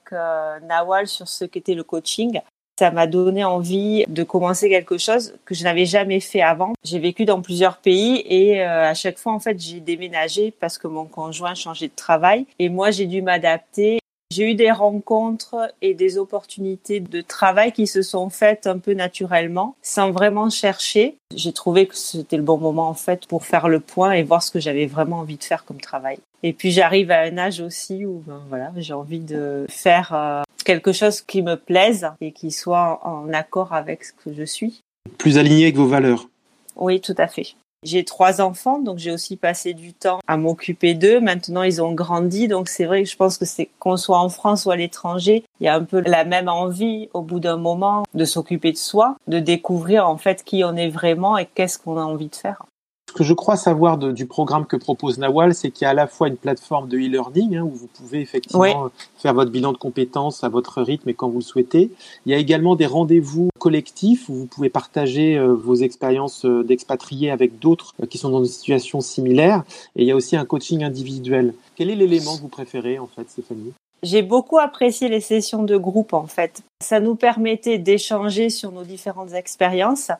[0.63, 2.39] Nawal sur ce qu'était le coaching.
[2.79, 6.73] ça m'a donné envie de commencer quelque chose que je n'avais jamais fait avant.
[6.83, 10.77] J'ai vécu dans plusieurs pays et euh, à chaque fois, en fait, j'ai déménagé parce
[10.77, 13.99] que mon conjoint changeait de travail et moi, j'ai dû m'adapter.
[14.37, 18.93] J'ai eu des rencontres et des opportunités de travail qui se sont faites un peu
[18.93, 21.17] naturellement, sans vraiment chercher.
[21.35, 24.43] J'ai trouvé que c'était le bon moment en fait pour faire le point et voir
[24.43, 26.19] ce que j'avais vraiment envie de faire comme travail.
[26.43, 30.43] Et puis j'arrive à un âge aussi où ben, voilà, j'ai envie de faire euh,
[30.63, 34.83] quelque chose qui me plaise et qui soit en accord avec ce que je suis.
[35.17, 36.29] Plus aligné avec vos valeurs.
[36.75, 37.55] Oui, tout à fait.
[37.87, 41.21] J'ai trois enfants, donc j'ai aussi passé du temps à m'occuper d'eux.
[41.21, 44.27] Maintenant, ils ont grandi, donc c'est vrai que je pense que c'est qu'on soit en
[44.27, 47.55] France ou à l'étranger, il y a un peu la même envie au bout d'un
[47.55, 51.79] moment de s'occuper de soi, de découvrir en fait qui on est vraiment et qu'est-ce
[51.79, 52.65] qu'on a envie de faire.
[53.09, 55.93] Ce que je crois savoir du programme que propose Nawal, c'est qu'il y a à
[55.93, 59.77] la fois une plateforme de e-learning hein, où vous pouvez effectivement faire votre bilan de
[59.77, 61.89] compétences à votre rythme et quand vous le souhaitez.
[62.25, 66.63] Il y a également des rendez-vous collectifs où vous pouvez partager euh, vos expériences euh,
[66.63, 69.63] d'expatriés avec d'autres euh, qui sont dans une situation similaire.
[69.95, 71.53] Et il y a aussi un coaching individuel.
[71.75, 73.73] Quel est l'élément que vous préférez en fait, Stéphanie?
[74.03, 76.61] J'ai beaucoup apprécié les sessions de groupe en fait.
[76.83, 80.11] Ça nous permettait d'échanger sur nos différentes expériences,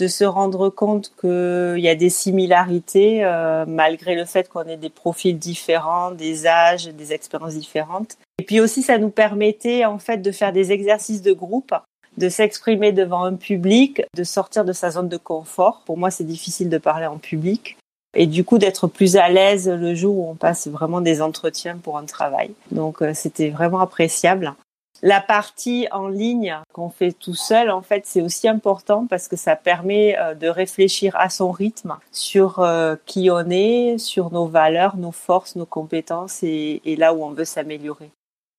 [0.00, 4.78] de se rendre compte qu'il y a des similarités euh, malgré le fait qu'on ait
[4.78, 8.16] des profils différents, des âges, des expériences différentes.
[8.38, 11.74] Et puis aussi, ça nous permettait en fait de faire des exercices de groupe,
[12.16, 15.82] de s'exprimer devant un public, de sortir de sa zone de confort.
[15.84, 17.76] Pour moi, c'est difficile de parler en public.
[18.16, 21.76] Et du coup, d'être plus à l'aise le jour où on passe vraiment des entretiens
[21.76, 22.52] pour un travail.
[22.72, 24.54] Donc, euh, c'était vraiment appréciable.
[25.02, 29.36] La partie en ligne qu'on fait tout seul, en fait, c'est aussi important parce que
[29.36, 34.46] ça permet euh, de réfléchir à son rythme sur euh, qui on est, sur nos
[34.46, 38.10] valeurs, nos forces, nos compétences et, là où on veut s'améliorer.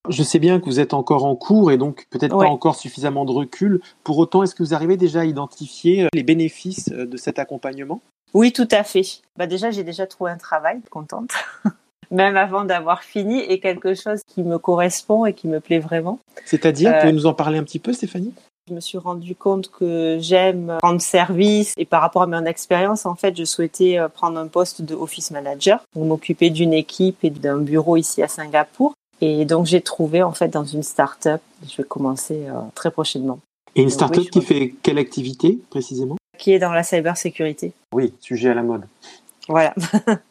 [0.10, 3.24] Je sais bien que vous êtes encore en cours et donc peut-être pas encore suffisamment
[3.24, 3.82] de recul.
[4.04, 8.02] Pour autant, est-ce que vous arrivez déjà à identifier euh, les bénéfices de cet accompagnement?
[8.34, 9.22] Oui, tout à fait.
[9.38, 11.34] Bah déjà, j'ai déjà trouvé un travail, contente.
[12.12, 16.20] même avant d'avoir fini, et quelque chose qui me correspond et qui me plaît vraiment.
[16.46, 18.34] C'est-à-dire, vous pouvez euh, nous en parler un petit peu, Stéphanie?
[18.70, 23.06] Je me suis rendu compte que j'aime rendre service et par rapport à mon expérience,
[23.06, 27.24] en fait, je souhaitais euh, prendre un poste de office manager pour m'occuper d'une équipe
[27.24, 28.94] et d'un bureau ici à Singapour.
[29.22, 31.42] Et donc, j'ai trouvé, en fait, dans une start-up.
[31.70, 33.40] Je vais commencer euh, très prochainement.
[33.76, 36.18] Et une start-up qui fait quelle activité, précisément?
[36.38, 37.72] Qui est dans la cybersécurité.
[37.94, 38.84] Oui, sujet à la mode.
[39.48, 39.74] Voilà.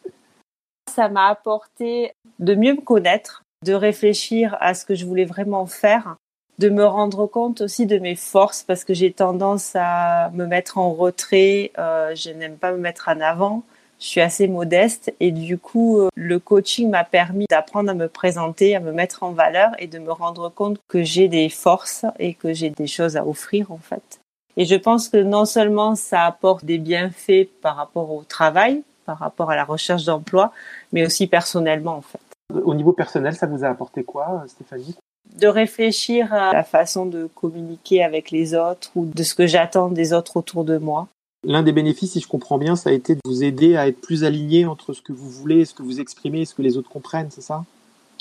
[0.91, 5.65] ça m'a apporté de mieux me connaître, de réfléchir à ce que je voulais vraiment
[5.65, 6.17] faire,
[6.59, 10.77] de me rendre compte aussi de mes forces parce que j'ai tendance à me mettre
[10.77, 13.63] en retrait, euh, je n'aime pas me mettre en avant,
[13.99, 18.07] je suis assez modeste et du coup euh, le coaching m'a permis d'apprendre à me
[18.07, 22.05] présenter, à me mettre en valeur et de me rendre compte que j'ai des forces
[22.19, 24.19] et que j'ai des choses à offrir en fait.
[24.57, 29.19] Et je pense que non seulement ça apporte des bienfaits par rapport au travail, par
[29.19, 30.53] rapport à la recherche d'emploi,
[30.93, 32.21] mais aussi personnellement en fait.
[32.63, 34.95] Au niveau personnel, ça vous a apporté quoi, Stéphanie?
[35.35, 39.89] De réfléchir à la façon de communiquer avec les autres ou de ce que j'attends
[39.89, 41.09] des autres autour de moi.
[41.43, 43.99] L'un des bénéfices, si je comprends bien, ça a été de vous aider à être
[43.99, 46.89] plus aligné entre ce que vous voulez, ce que vous exprimez, ce que les autres
[46.89, 47.65] comprennent, c'est ça?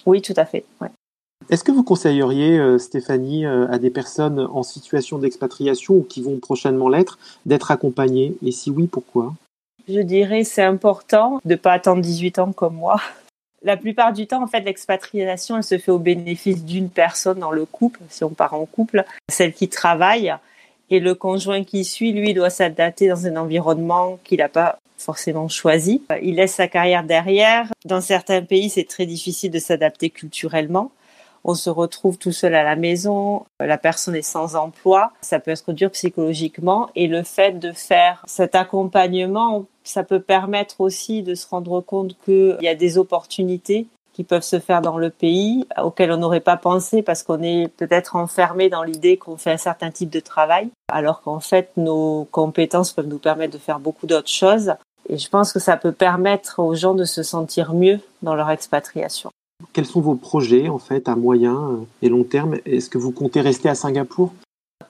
[0.07, 0.65] Oui, tout à fait.
[1.51, 6.21] Est-ce que vous conseilleriez, euh, Stéphanie, euh, à des personnes en situation d'expatriation ou qui
[6.21, 8.37] vont prochainement l'être, d'être accompagnées?
[8.45, 9.35] Et si oui, pourquoi?
[9.93, 13.01] Je dirais c'est important de pas attendre 18 ans comme moi.
[13.63, 17.51] La plupart du temps, en fait, l'expatriation, elle se fait au bénéfice d'une personne dans
[17.51, 20.35] le couple, si on part en couple, celle qui travaille,
[20.89, 25.49] et le conjoint qui suit, lui, doit s'adapter dans un environnement qu'il n'a pas forcément
[25.49, 26.03] choisi.
[26.23, 27.67] Il laisse sa carrière derrière.
[27.85, 30.91] Dans certains pays, c'est très difficile de s'adapter culturellement
[31.45, 35.51] on se retrouve tout seul à la maison, la personne est sans emploi, ça peut
[35.51, 41.35] être dur psychologiquement et le fait de faire cet accompagnement, ça peut permettre aussi de
[41.35, 45.67] se rendre compte qu'il y a des opportunités qui peuvent se faire dans le pays
[45.81, 49.57] auxquelles on n'aurait pas pensé parce qu'on est peut-être enfermé dans l'idée qu'on fait un
[49.57, 54.07] certain type de travail alors qu'en fait nos compétences peuvent nous permettre de faire beaucoup
[54.07, 54.75] d'autres choses
[55.09, 58.51] et je pense que ça peut permettre aux gens de se sentir mieux dans leur
[58.51, 59.31] expatriation.
[59.73, 62.57] Quels sont vos projets en fait à moyen euh, et long terme?
[62.65, 64.33] Est-ce que vous comptez rester à Singapour?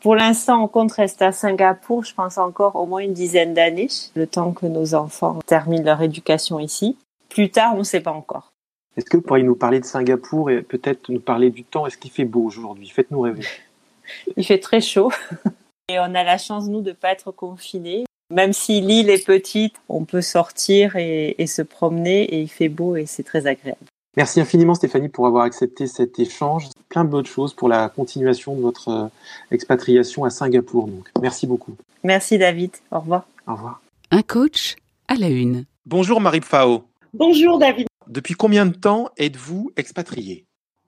[0.00, 3.88] Pour l'instant, on compte rester à Singapour, je pense encore au moins une dizaine d'années,
[4.14, 6.96] le temps que nos enfants terminent leur éducation ici.
[7.28, 8.52] Plus tard, on ne sait pas encore.
[8.96, 11.86] Est-ce que vous pourriez nous parler de Singapour et peut-être nous parler du temps?
[11.86, 12.88] Est-ce qu'il fait beau aujourd'hui?
[12.88, 13.44] Faites-nous rêver.
[14.36, 15.12] Il fait très chaud
[15.88, 18.04] et on a la chance, nous, de ne pas être confinés.
[18.32, 22.68] Même si l'île est petite, on peut sortir et, et se promener et il fait
[22.68, 23.84] beau et c'est très agréable.
[24.16, 26.68] Merci infiniment Stéphanie pour avoir accepté cet échange.
[26.88, 29.06] Plein de bonnes choses pour la continuation de votre euh,
[29.52, 30.88] expatriation à Singapour.
[30.88, 31.76] Donc, merci beaucoup.
[32.02, 32.72] Merci David.
[32.90, 33.26] Au revoir.
[33.46, 33.80] Au revoir.
[34.10, 35.64] Un coach à la une.
[35.86, 36.84] Bonjour Marie Pfao.
[37.14, 37.86] Bonjour David.
[38.08, 40.44] Depuis combien de temps êtes-vous expatriée?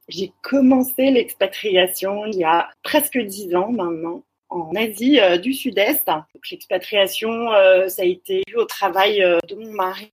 [0.08, 4.22] J'ai commencé l'expatriation il y a presque dix ans maintenant
[4.52, 6.08] en Asie euh, du Sud-Est.
[6.50, 10.08] L'expatriation, euh, ça a été dû au travail euh, de mon mari,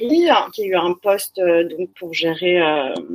[0.54, 2.60] qui a eu un poste donc pour gérer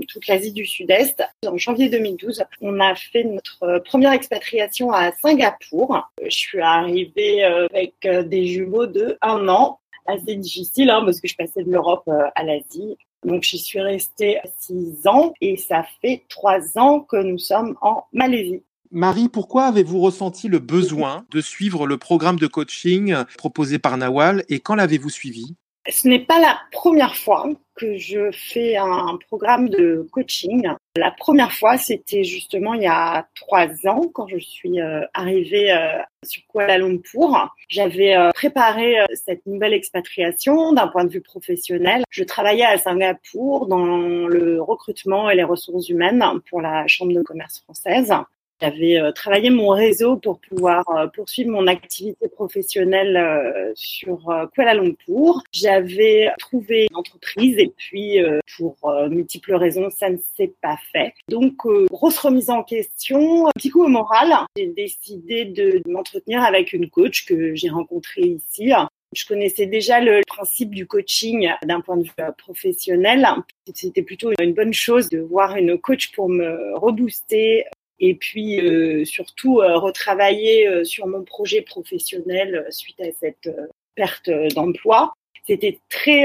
[0.09, 1.23] toute l'Asie du Sud-Est.
[1.47, 6.09] En janvier 2012, on a fait notre première expatriation à Singapour.
[6.23, 7.95] Je suis arrivée avec
[8.29, 12.43] des jumeaux de un an assez difficile hein, parce que je passais de l'Europe à
[12.43, 12.97] l'Asie.
[13.25, 18.05] Donc j'y suis restée six ans et ça fait trois ans que nous sommes en
[18.13, 18.63] Malaisie.
[18.95, 24.45] Marie, pourquoi avez-vous ressenti le besoin de suivre le programme de coaching proposé par Nawal
[24.49, 25.57] et quand l'avez-vous suivi?
[25.91, 30.69] Ce n'est pas la première fois que je fais un programme de coaching.
[30.97, 35.73] La première fois, c'était justement il y a trois ans quand je suis euh, arrivée
[35.73, 37.53] euh, sur Kuala Lumpur.
[37.69, 42.05] J'avais euh, préparé cette nouvelle expatriation d'un point de vue professionnel.
[42.11, 47.23] Je travaillais à Singapour dans le recrutement et les ressources humaines pour la Chambre de
[47.23, 48.15] commerce française.
[48.61, 54.75] J'avais euh, travaillé mon réseau pour pouvoir euh, poursuivre mon activité professionnelle euh, sur Kuala
[54.75, 55.43] Lumpur.
[55.53, 58.19] J'avais trouvé une entreprise et puis
[58.57, 58.77] pour
[59.11, 61.13] multiples raisons, ça ne s'est pas fait.
[61.29, 61.55] Donc,
[61.91, 64.33] grosse remise en question, petit coup au moral.
[64.57, 68.73] J'ai décidé de m'entretenir avec une coach que j'ai rencontrée ici
[69.15, 73.27] je connaissais déjà le principe du coaching d'un point de vue professionnel.
[73.73, 77.65] C'était plutôt une bonne chose de voir une coach pour me rebooster
[78.05, 83.51] et puis euh, surtout euh, retravailler euh, sur mon projet professionnel suite à cette
[83.95, 85.13] perte d'emploi.
[85.47, 86.25] C'était très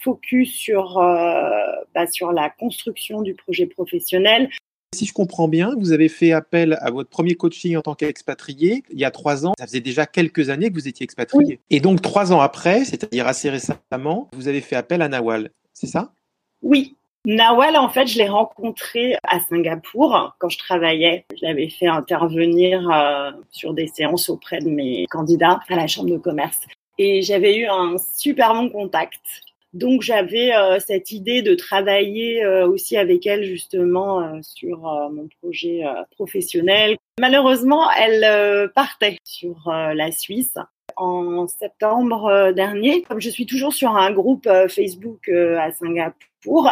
[0.00, 4.48] focus sur bah, sur la construction du projet professionnel.
[4.94, 8.82] Si je comprends bien, vous avez fait appel à votre premier coaching en tant qu'expatrié
[8.90, 9.52] il y a trois ans.
[9.58, 11.60] Ça faisait déjà quelques années que vous étiez expatrié.
[11.68, 15.50] Et donc trois ans après, c'est-à-dire assez récemment, vous avez fait appel à Nawal.
[15.74, 16.14] C'est ça?
[16.62, 21.24] Oui, Nawal, en fait, je l'ai rencontré à Singapour quand je travaillais.
[21.34, 26.10] Je l'avais fait intervenir euh, sur des séances auprès de mes candidats à la chambre
[26.10, 26.60] de commerce.
[26.98, 29.22] Et j'avais eu un super bon contact.
[29.72, 35.82] Donc j'avais euh, cette idée de travailler euh, aussi avec elle justement sur mon projet
[36.10, 36.98] professionnel.
[37.18, 40.58] Malheureusement, elle partait sur la Suisse
[40.96, 43.02] en septembre dernier.
[43.02, 46.28] Comme je suis toujours sur un groupe Facebook à Singapour,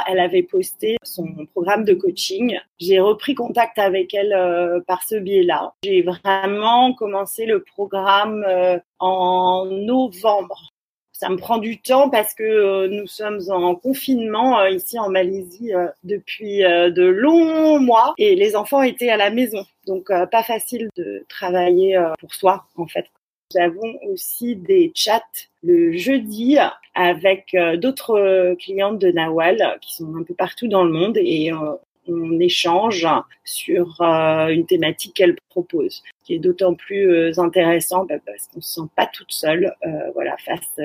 [0.07, 2.59] elle avait posté son programme de coaching.
[2.79, 5.75] J'ai repris contact avec elle euh, par ce biais-là.
[5.85, 10.69] J'ai vraiment commencé le programme euh, en novembre.
[11.13, 15.73] Ça me prend du temps parce que euh, nous sommes en confinement ici en Malaisie
[16.03, 19.65] depuis de longs mois et les enfants étaient à la maison.
[19.87, 23.07] Donc pas facile de travailler pour soi en fait.
[23.53, 25.21] Nous avons aussi des chats
[25.63, 26.57] le jeudi
[26.95, 31.53] avec euh, d'autres clientes de Nawal qui sont un peu partout dans le monde et
[31.53, 31.75] euh,
[32.09, 33.07] on échange
[33.45, 38.75] sur euh, une thématique qu'elle propose, qui est d'autant plus intéressant bah, parce qu'on se
[38.75, 39.75] sent pas toute seule,
[40.15, 40.81] voilà, face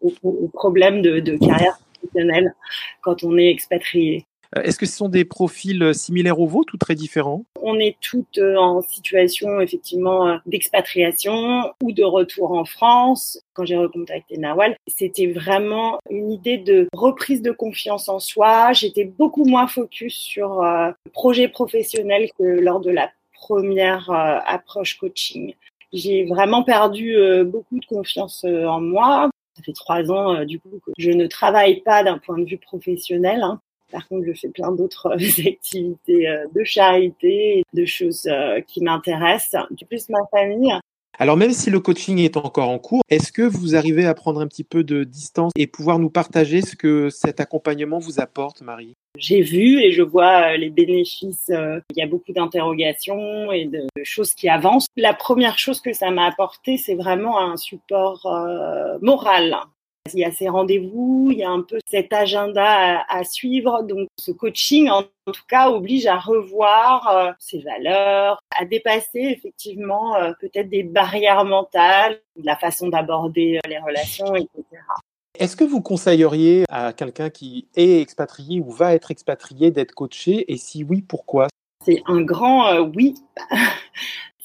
[0.00, 2.54] aux, problèmes de, de carrière professionnelle
[3.00, 4.24] quand on est expatrié.
[4.56, 7.44] Euh, est-ce que ce sont des profils euh, similaires aux vôtres ou très différents?
[7.60, 13.40] On est toutes euh, en situation effectivement d'expatriation ou de retour en France.
[13.54, 18.72] Quand j'ai recontacté Nawal, c'était vraiment une idée de reprise de confiance en soi.
[18.72, 25.54] J'étais beaucoup moins focus sur le projet professionnel que lors de la première approche coaching.
[25.92, 29.30] J'ai vraiment perdu beaucoup de confiance en moi.
[29.56, 32.58] Ça fait trois ans, du coup, que je ne travaille pas d'un point de vue
[32.58, 33.42] professionnel.
[33.42, 33.60] Hein.
[33.92, 35.12] Par contre, je fais plein d'autres
[35.46, 39.62] activités euh, de charité, de choses euh, qui m'intéressent.
[39.70, 40.72] Du plus ma famille.
[41.18, 44.40] Alors même si le coaching est encore en cours, est-ce que vous arrivez à prendre
[44.40, 48.62] un petit peu de distance et pouvoir nous partager ce que cet accompagnement vous apporte,
[48.62, 48.94] Marie?
[49.18, 51.50] J'ai vu et je vois euh, les bénéfices.
[51.50, 54.86] Il y a beaucoup d'interrogations et de choses qui avancent.
[54.96, 58.26] La première chose que ça m'a apporté, c'est vraiment un support
[59.02, 59.54] moral
[60.12, 63.82] il y a ces rendez-vous, il y a un peu cet agenda à, suivre.
[63.82, 70.16] Donc, ce coaching, en, tout cas, oblige à revoir euh, ses valeurs, à dépasser effectivement
[70.16, 74.64] euh, peut-être des barrières mentales, la façon d'aborder euh, les relations, etc.
[75.38, 80.52] Est-ce que vous conseilleriez à quelqu'un qui est expatrié ou va être expatrié d'être coaché?
[80.52, 81.48] Et si oui, pourquoi?
[81.84, 83.14] C'est un grand oui.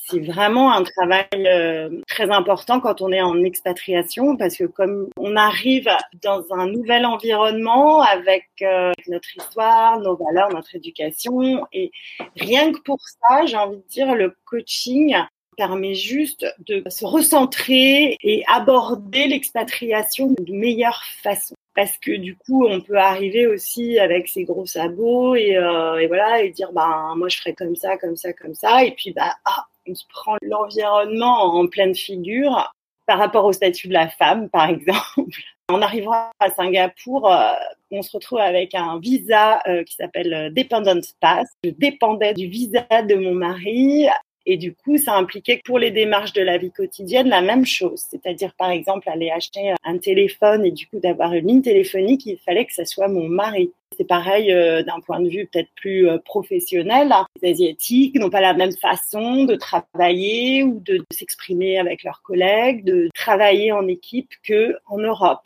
[0.09, 5.09] c'est vraiment un travail euh, très important quand on est en expatriation parce que comme
[5.17, 5.89] on arrive
[6.23, 11.91] dans un nouvel environnement avec euh, notre histoire, nos valeurs, notre éducation et
[12.37, 15.15] rien que pour ça, j'ai envie de dire le coaching
[15.57, 21.55] permet juste de se recentrer et aborder l'expatriation de meilleure façon.
[21.75, 26.07] Parce que du coup on peut arriver aussi avec ses gros sabots et, euh, et
[26.07, 28.83] voilà et dire bah moi je ferais comme ça comme ça comme ça.
[28.85, 32.73] Et puis bah ah on prend l'environnement en pleine figure
[33.05, 35.41] par rapport au statut de la femme, par exemple.
[35.69, 37.51] En arrivant à Singapour, euh,
[37.91, 41.49] on se retrouve avec un visa euh, qui s'appelle euh, Dependent Pass.
[41.63, 44.07] Je dépendais du visa de mon mari
[44.47, 48.01] et du coup, ça impliquait pour les démarches de la vie quotidienne la même chose.
[48.09, 52.37] C'est-à-dire, par exemple, aller acheter un téléphone et du coup d'avoir une ligne téléphonique, il
[52.37, 53.73] fallait que ça soit mon mari.
[53.97, 57.13] C'est pareil euh, d'un point de vue peut-être plus euh, professionnel.
[57.41, 62.21] Les Asiatiques n'ont pas la même façon de travailler ou de, de s'exprimer avec leurs
[62.21, 65.41] collègues, de travailler en équipe que en Europe.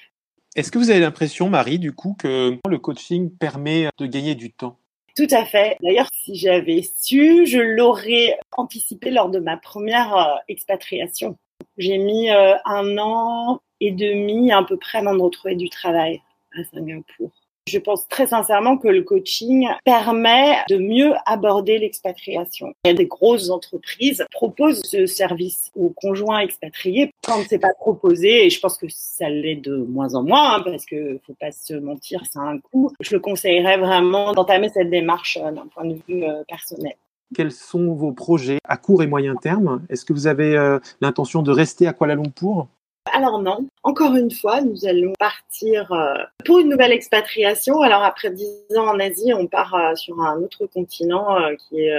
[0.55, 4.51] Est-ce que vous avez l'impression, Marie, du coup, que le coaching permet de gagner du
[4.51, 4.77] temps?
[5.15, 5.77] Tout à fait.
[5.81, 11.37] D'ailleurs, si j'avais su, je l'aurais anticipé lors de ma première euh, expatriation.
[11.77, 16.21] J'ai mis euh, un an et demi à peu près avant de retrouver du travail
[16.57, 17.31] à Singapour.
[17.67, 22.73] Je pense très sincèrement que le coaching permet de mieux aborder l'expatriation.
[22.83, 27.59] Il y a des grosses entreprises qui proposent ce service aux conjoints expatriés quand c'est
[27.59, 31.19] pas proposé, et je pense que ça l'est de moins en moins, hein, parce que
[31.25, 32.91] faut pas se mentir, c'est un coût.
[32.99, 36.95] Je le conseillerais vraiment d'entamer cette démarche euh, d'un point de vue euh, personnel
[37.33, 39.81] quels sont vos projets à court et moyen terme?
[39.89, 42.67] Est-ce que vous avez euh, l'intention de rester à Kuala Lumpur?
[43.11, 47.81] Alors non, encore une fois, nous allons partir euh, pour une nouvelle expatriation.
[47.81, 48.47] Alors après dix
[48.77, 51.91] ans en Asie, on part euh, sur un autre continent euh, qui est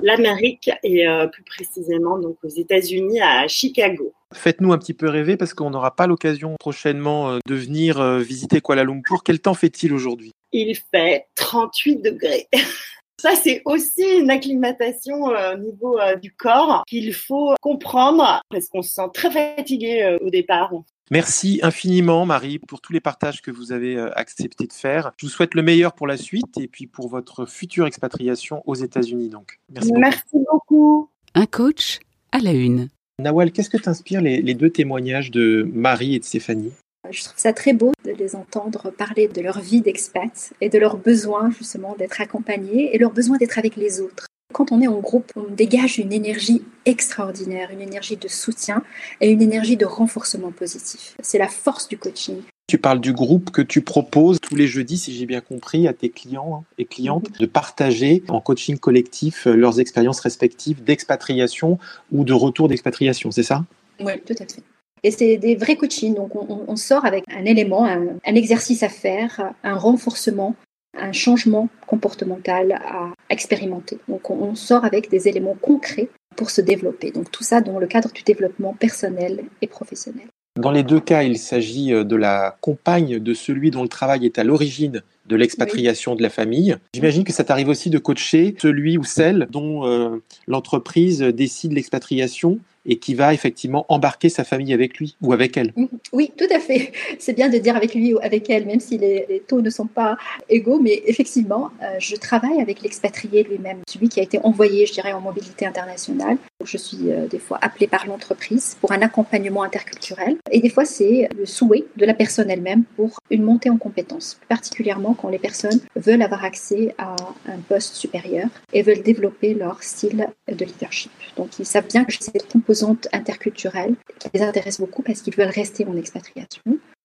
[0.00, 4.12] l'Amérique et plus précisément donc aux États-Unis à Chicago.
[4.32, 8.84] Faites-nous un petit peu rêver parce qu'on n'aura pas l'occasion prochainement de venir visiter Kuala
[8.84, 9.22] Lumpur.
[9.24, 10.32] Quel temps fait-il aujourd'hui?
[10.52, 12.48] Il fait 38 degrés.
[13.20, 18.68] Ça, c'est aussi une acclimatation euh, au niveau euh, du corps qu'il faut comprendre parce
[18.68, 20.72] qu'on se sent très fatigué euh, au départ.
[21.10, 25.12] Merci infiniment, Marie, pour tous les partages que vous avez accepté de faire.
[25.18, 28.76] Je vous souhaite le meilleur pour la suite et puis pour votre future expatriation aux
[28.76, 29.28] États-Unis.
[29.28, 31.10] Donc, merci, merci beaucoup.
[31.34, 31.98] Un coach
[32.32, 32.88] à la une.
[33.18, 36.72] Nawal, qu'est-ce que t'inspire les, les deux témoignages de Marie et de Stéphanie?
[37.10, 40.78] Je trouve ça très beau de les entendre parler de leur vie d'expat et de
[40.78, 44.26] leur besoin justement d'être accompagnés et leur besoin d'être avec les autres.
[44.52, 48.82] Quand on est en groupe, on dégage une énergie extraordinaire, une énergie de soutien
[49.20, 51.16] et une énergie de renforcement positif.
[51.22, 52.42] C'est la force du coaching.
[52.66, 55.92] Tu parles du groupe que tu proposes tous les jeudis, si j'ai bien compris, à
[55.92, 61.78] tes clients et clientes, de partager en coaching collectif leurs expériences respectives d'expatriation
[62.12, 63.64] ou de retour d'expatriation, c'est ça?
[64.00, 64.62] Oui, tout à fait.
[65.02, 66.14] Et c'est des vrais coachings.
[66.14, 70.54] Donc, on, sort avec un élément, un, exercice à faire, un renforcement,
[70.96, 73.98] un changement comportemental à expérimenter.
[74.08, 77.10] Donc, on, sort avec des éléments concrets pour se développer.
[77.10, 80.26] Donc, tout ça dans le cadre du développement personnel et professionnel.
[80.58, 84.26] Dans les deux cas, il s'agit euh, de la compagne de celui dont le travail
[84.26, 86.76] est à l'origine de l'expatriation de la famille.
[86.92, 92.58] J'imagine que ça t'arrive aussi de coacher celui ou celle dont euh, l'entreprise décide l'expatriation
[92.86, 95.72] et qui va effectivement embarquer sa famille avec lui ou avec elle.
[95.76, 96.92] Mm, oui, tout à fait.
[97.18, 99.86] C'est bien de dire avec lui ou avec elle, même si les, taux ne sont
[99.86, 100.16] pas
[100.48, 104.92] égaux, mais effectivement, euh, je travaille avec l'expatrié lui-même, celui qui a été envoyé, je
[104.92, 106.36] dirais, en mobilité internationale.
[106.64, 110.84] Je suis euh, des fois appelée par l'entreprise pour un accompagnement interculturel, et des fois
[110.84, 115.38] c'est le souhait de la personne elle-même pour une montée en compétences, particulièrement quand les
[115.38, 117.16] personnes veulent avoir accès à
[117.46, 121.10] un poste supérieur et veulent développer leur style de leadership.
[121.36, 122.69] Donc ils savent bien que cette composante
[123.12, 126.62] interculturelle qui les intéresse beaucoup parce qu'ils veulent rester en expatriation.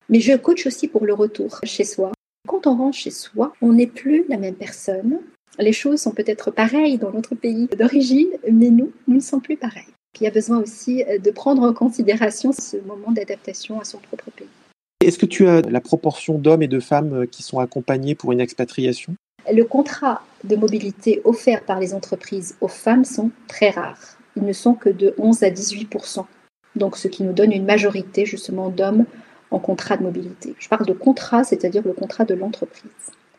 [0.09, 2.11] Mais je coach aussi pour le retour chez soi.
[2.47, 5.19] Quand on rentre chez soi, on n'est plus la même personne.
[5.57, 9.57] Les choses sont peut-être pareilles dans notre pays d'origine, mais nous, nous ne sommes plus
[9.57, 9.83] pareils.
[10.19, 14.31] Il y a besoin aussi de prendre en considération ce moment d'adaptation à son propre
[14.31, 14.47] pays.
[15.03, 18.39] Est-ce que tu as la proportion d'hommes et de femmes qui sont accompagnés pour une
[18.39, 19.15] expatriation?
[19.51, 24.14] Le contrat de mobilité offert par les entreprises aux femmes sont très rares.
[24.35, 26.25] Ils ne sont que de 11 à 18%
[26.75, 29.05] donc ce qui nous donne une majorité justement d'hommes
[29.51, 30.55] en contrat de mobilité.
[30.59, 32.91] Je parle de contrat, c'est-à-dire le contrat de l'entreprise.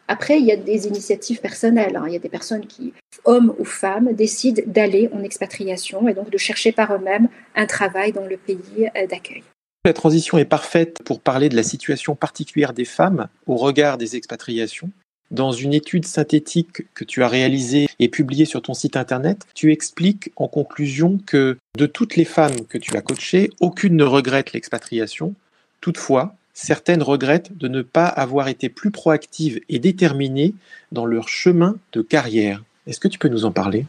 [0.09, 1.97] Après, il y a des initiatives personnelles.
[1.97, 2.05] Hein.
[2.07, 2.95] Il y a des personnes qui,
[3.25, 8.13] hommes ou femmes, décident d'aller en expatriation et donc de chercher par eux-mêmes un travail
[8.13, 9.43] dans le pays euh, d'accueil.
[9.85, 14.17] La transition est parfaite pour parler de la situation particulière des femmes au regard des
[14.17, 14.91] expatriations.
[15.31, 19.73] Dans une étude synthétique que tu as réalisée et publiée sur ton site internet, tu
[19.73, 24.53] expliques en conclusion que de toutes les femmes que tu as coachées, aucune ne regrette
[24.53, 25.35] l'expatriation.
[25.81, 30.55] Toutefois, certaines regrettent de ne pas avoir été plus proactives et déterminées
[30.93, 32.63] dans leur chemin de carrière.
[32.87, 33.85] Est-ce que tu peux nous en parler?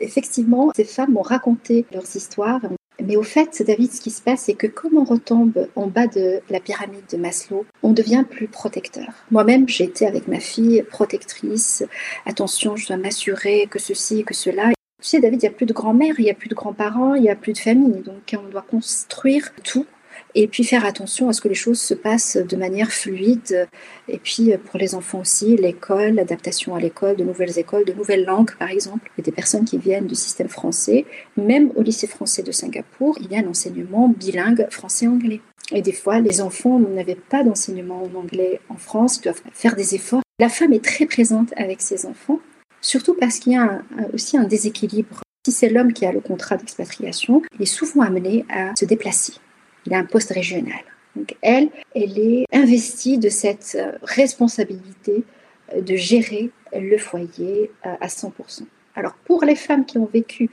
[0.00, 2.62] Effectivement, ces femmes m'ont raconté leurs histoires
[3.04, 6.06] mais au fait, David, ce qui se passe, c'est que comme on retombe en bas
[6.06, 9.08] de la pyramide de Maslow, on devient plus protecteur.
[9.30, 11.84] Moi-même, j'ai été avec ma fille protectrice.
[12.26, 14.70] Attention, je dois m'assurer que ceci, que cela.
[15.00, 17.14] Tu sais, David, il n'y a plus de grand-mère, il n'y a plus de grands-parents,
[17.14, 18.02] il n'y a plus de famille.
[18.02, 19.86] Donc, on doit construire tout
[20.34, 23.68] et puis faire attention à ce que les choses se passent de manière fluide.
[24.08, 28.24] Et puis pour les enfants aussi, l'école, l'adaptation à l'école, de nouvelles écoles, de nouvelles
[28.24, 29.10] langues par exemple.
[29.18, 31.06] A des personnes qui viennent du système français,
[31.36, 35.40] même au lycée français de Singapour, il y a un enseignement bilingue français-anglais.
[35.72, 39.94] Et des fois, les enfants n'avaient pas d'enseignement en anglais en France, doivent faire des
[39.94, 40.22] efforts.
[40.38, 42.40] La femme est très présente avec ses enfants,
[42.80, 43.82] surtout parce qu'il y a
[44.14, 45.20] aussi un déséquilibre.
[45.46, 49.34] Si c'est l'homme qui a le contrat d'expatriation, il est souvent amené à se déplacer
[49.86, 50.80] il a un poste régional.
[51.16, 55.24] Donc elle, elle est investie de cette euh, responsabilité
[55.74, 58.62] euh, de gérer le foyer euh, à 100%.
[58.94, 60.50] Alors pour les femmes qui ont vécu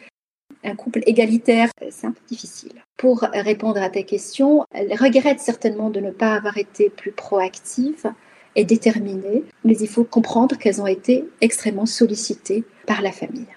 [0.64, 2.84] un couple égalitaire, c'est un peu difficile.
[2.98, 8.12] Pour répondre à ta question, elles regrettent certainement de ne pas avoir été plus proactives
[8.56, 13.48] et déterminées, mais il faut comprendre qu'elles ont été extrêmement sollicitées par la famille.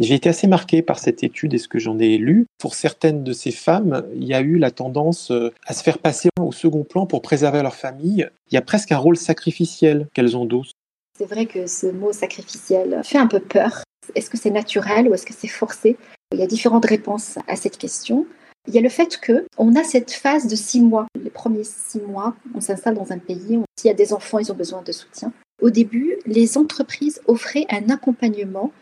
[0.00, 2.46] J'ai été assez marqué par cette étude et ce que j'en ai lu.
[2.58, 5.98] Pour certaines de ces femmes, il y a eu la tendance euh, à se faire
[5.98, 8.26] passer au second plan pour préserver leur famille.
[8.50, 10.72] Il y a presque un rôle sacrificiel qu'elles endossent.
[11.18, 13.82] C'est vrai que ce mot sacrificiel fait un peu peur.
[14.14, 15.98] Est-ce que c'est naturel ou est-ce que c'est forcé?
[16.32, 18.26] Il y a différentes réponses à cette question.
[18.68, 21.08] Il y a le fait que on a cette phase de six mois.
[21.22, 23.58] Les premiers six mois, on s'installe dans un pays.
[23.78, 25.30] S'il y a des enfants, ils ont besoin de soutien.
[25.60, 28.72] Au début, les entreprises offraient un accompagnement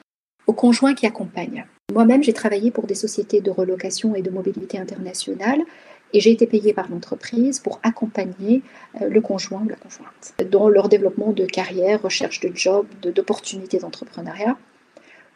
[0.49, 1.67] aux conjoints qui accompagnent.
[1.93, 5.61] Moi-même, j'ai travaillé pour des sociétés de relocation et de mobilité internationale
[6.13, 8.63] et j'ai été payée par l'entreprise pour accompagner
[9.01, 13.79] euh, le conjoint ou la conjointe dans leur développement de carrière, recherche de job, d'opportunités
[13.79, 14.57] d'entrepreneuriat.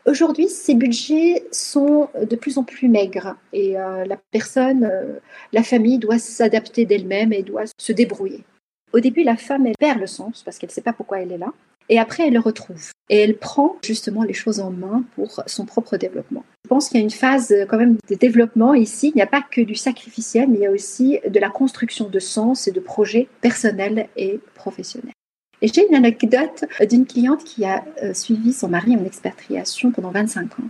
[0.06, 5.18] Aujourd'hui, ces budgets sont de plus en plus maigres et euh, la personne, euh,
[5.52, 8.44] la famille doit s'adapter d'elle-même et doit se débrouiller.
[8.92, 11.38] Au début, la femme, perd le sens parce qu'elle ne sait pas pourquoi elle est
[11.38, 11.52] là.
[11.88, 12.90] Et après, elle le retrouve.
[13.10, 16.44] Et elle prend justement les choses en main pour son propre développement.
[16.64, 19.08] Je pense qu'il y a une phase quand même de développement ici.
[19.08, 22.08] Il n'y a pas que du sacrificiel, mais il y a aussi de la construction
[22.08, 25.12] de sens et de projets personnels et professionnels.
[25.60, 30.10] Et j'ai une anecdote d'une cliente qui a euh, suivi son mari en expatriation pendant
[30.10, 30.68] 25 ans.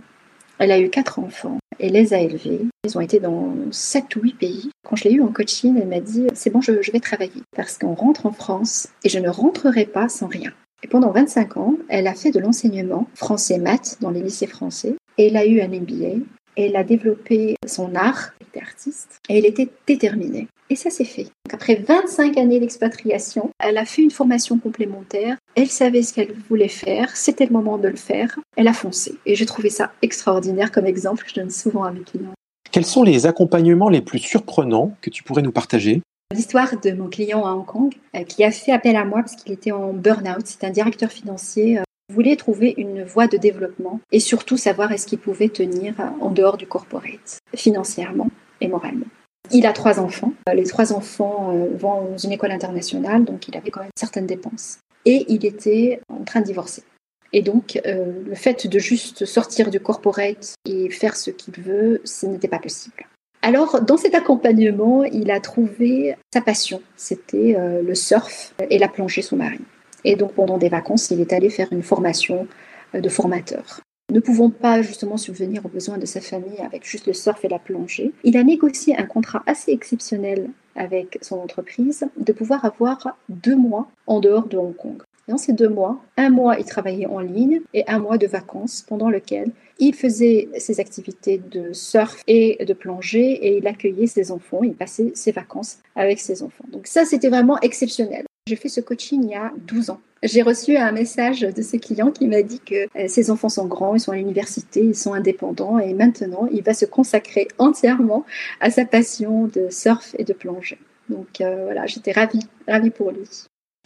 [0.59, 1.57] Elle a eu quatre enfants.
[1.79, 2.61] Elle les a élevés.
[2.85, 4.69] Ils ont été dans sept ou huit pays.
[4.87, 7.79] Quand je l'ai eu en coaching, elle m'a dit C'est bon, je vais travailler parce
[7.79, 10.51] qu'on rentre en France et je ne rentrerai pas sans rien.
[10.83, 14.95] Et pendant 25 ans, elle a fait de l'enseignement français-maths dans les lycées français.
[15.17, 16.23] Elle a eu un MBA.
[16.55, 20.47] Elle a développé son art, elle était artiste, et elle était déterminée.
[20.69, 21.27] Et ça s'est fait.
[21.51, 25.37] après 25 années d'expatriation, elle a fait une formation complémentaire.
[25.55, 27.15] Elle savait ce qu'elle voulait faire.
[27.15, 28.37] C'était le moment de le faire.
[28.55, 29.15] Elle a foncé.
[29.25, 32.33] Et j'ai trouvé ça extraordinaire comme exemple que je donne souvent à mes clients.
[32.71, 36.01] Quels sont les accompagnements les plus surprenants que tu pourrais nous partager?
[36.33, 39.35] L'histoire de mon client à Hong Kong euh, qui a fait appel à moi parce
[39.35, 40.45] qu'il était en burn-out.
[40.45, 41.79] C'est un directeur financier.
[41.79, 46.31] Euh, voulait trouver une voie de développement et surtout savoir est-ce qu'il pouvait tenir en
[46.31, 48.29] dehors du corporate, financièrement
[48.61, 49.05] et moralement.
[49.51, 50.33] Il a trois enfants.
[50.49, 54.27] Euh, les trois enfants vont dans une école internationale, donc il avait quand même certaines
[54.27, 54.79] dépenses.
[55.05, 56.83] Et il était en train de divorcer.
[57.31, 62.27] Et donc, le fait de juste sortir du corporate et faire ce qu'il veut, ce
[62.27, 63.07] n'était pas possible.
[63.45, 66.81] Alors, dans cet accompagnement, il a trouvé sa passion.
[66.95, 69.65] C'était euh, le surf et la plongée sous-marine.
[70.05, 72.47] Et donc, pendant des vacances, il est allé faire une formation
[72.95, 73.81] euh, de formateur.
[74.13, 77.49] Ne pouvant pas justement subvenir aux besoins de sa famille avec juste le surf et
[77.49, 83.17] la plongée, il a négocié un contrat assez exceptionnel avec son entreprise de pouvoir avoir
[83.27, 85.01] deux mois en dehors de Hong Kong.
[85.29, 88.83] Dans ces deux mois, un mois, il travaillait en ligne et un mois de vacances
[88.85, 94.31] pendant lequel il faisait ses activités de surf et de plongée et il accueillait ses
[94.31, 96.65] enfants, il passait ses vacances avec ses enfants.
[96.69, 98.25] Donc ça, c'était vraiment exceptionnel.
[98.47, 100.01] J'ai fait ce coaching il y a 12 ans.
[100.23, 103.65] J'ai reçu un message de ses clients qui m'a dit que euh, ses enfants sont
[103.65, 108.25] grands, ils sont à l'université, ils sont indépendants et maintenant il va se consacrer entièrement
[108.59, 110.79] à sa passion de surf et de plongée.
[111.07, 113.29] Donc euh, voilà, j'étais ravie, ravie pour lui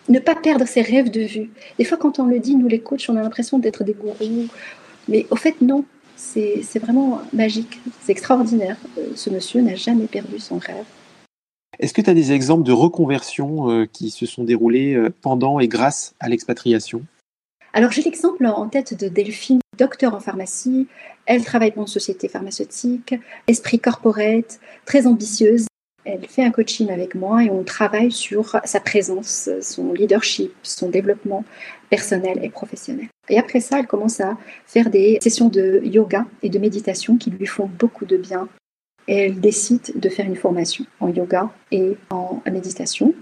[0.09, 1.49] ne pas perdre ses rêves de vue.
[1.77, 4.47] Des fois, quand on le dit, nous les coachs, on a l'impression d'être des gourous.
[5.07, 5.85] Mais au fait, non.
[6.15, 7.79] C'est vraiment magique.
[8.01, 8.77] C'est extraordinaire.
[8.97, 10.85] Euh, ce monsieur n'a jamais perdu son rêve.
[11.79, 15.59] Est-ce que tu as des exemples de reconversions euh, qui se sont déroulées euh, pendant
[15.59, 17.03] et grâce à l'expatriation?
[17.73, 20.87] Alors j'ai l'exemple en tête de Delphine, docteur en pharmacie.
[21.27, 23.13] Elle travaille pour une société pharmaceutique,
[23.45, 25.67] esprit corporate, très ambitieuse.
[26.09, 30.87] Elle fait un coaching avec moi et on travaille sur sa présence, son leadership, son
[30.87, 31.43] développement
[31.89, 33.09] personnel et professionnel.
[33.27, 37.29] Et après ça, elle commence à faire des sessions de yoga et de méditation qui
[37.29, 38.47] lui font beaucoup de bien.
[39.05, 43.13] Elle décide de faire une formation en yoga et en méditation.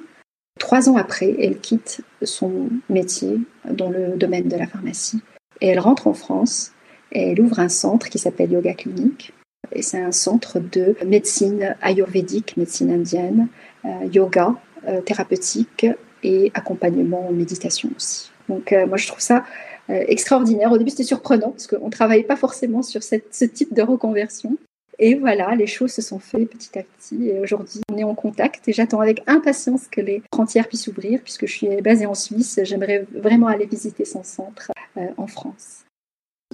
[0.59, 5.23] Trois ans après, elle quitte son métier dans le domaine de la pharmacie
[5.59, 6.71] et elle rentre en France
[7.11, 9.33] et elle ouvre un centre qui s'appelle Yoga Clinic.
[9.71, 13.47] Et c'est un centre de médecine ayurvédique, médecine indienne,
[13.85, 14.55] euh, yoga
[14.87, 15.85] euh, thérapeutique
[16.23, 18.31] et accompagnement en méditation aussi.
[18.49, 19.45] Donc euh, moi je trouve ça
[19.87, 20.71] extraordinaire.
[20.71, 24.57] Au début c'était surprenant parce qu'on ne travaille pas forcément sur ce type de reconversion.
[24.97, 27.29] Et voilà, les choses se sont faites petit à petit.
[27.29, 31.19] Et aujourd'hui, on est en contact et j'attends avec impatience que les frontières puissent s'ouvrir
[31.21, 32.59] puisque je suis basée en Suisse.
[32.63, 34.71] J'aimerais vraiment aller visiter son centre
[35.17, 35.84] en France.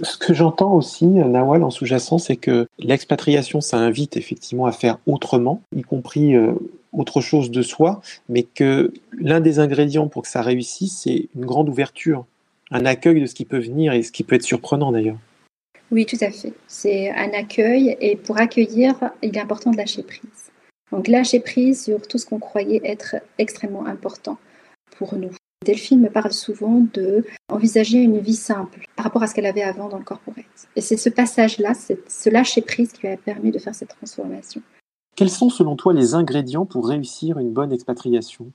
[0.03, 4.97] Ce que j'entends aussi, Nawal, en sous-jacent, c'est que l'expatriation, ça invite effectivement à faire
[5.05, 6.53] autrement, y compris euh,
[6.91, 11.45] autre chose de soi, mais que l'un des ingrédients pour que ça réussisse, c'est une
[11.45, 12.25] grande ouverture,
[12.71, 15.17] un accueil de ce qui peut venir et ce qui peut être surprenant d'ailleurs.
[15.91, 16.53] Oui, tout à fait.
[16.67, 20.51] C'est un accueil et pour accueillir, il est important de lâcher prise.
[20.91, 24.37] Donc lâcher prise sur tout ce qu'on croyait être extrêmement important
[24.97, 25.31] pour nous.
[25.63, 29.61] Delphine me parle souvent de envisager une vie simple par rapport à ce qu'elle avait
[29.61, 30.45] avant dans le corporate.
[30.75, 34.61] Et c'est ce passage-là, ce lâcher prise qui lui a permis de faire cette transformation.
[35.15, 38.51] Quels sont selon toi les ingrédients pour réussir une bonne expatriation?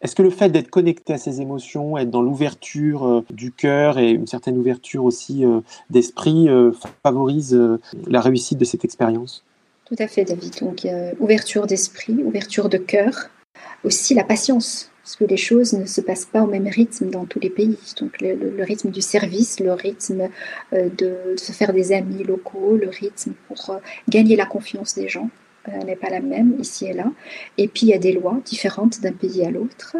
[0.00, 3.98] Est-ce que le fait d'être connecté à ses émotions, être dans l'ouverture euh, du cœur
[3.98, 7.58] et une certaine ouverture aussi euh, d'esprit euh, favorise
[8.06, 9.44] la réussite de cette expérience?
[9.86, 10.60] Tout à fait, David.
[10.60, 10.86] Donc,
[11.20, 13.30] ouverture d'esprit, ouverture de cœur,
[13.82, 17.26] aussi la patience, parce que les choses ne se passent pas au même rythme dans
[17.26, 17.78] tous les pays.
[18.00, 20.30] Donc, le, rythme du service, le rythme
[20.72, 23.78] de, se faire des amis locaux, le rythme pour
[24.08, 25.28] gagner la confiance des gens.
[25.68, 27.10] Euh, n'est pas la même ici et là.
[27.56, 29.96] Et puis il y a des lois différentes d'un pays à l'autre.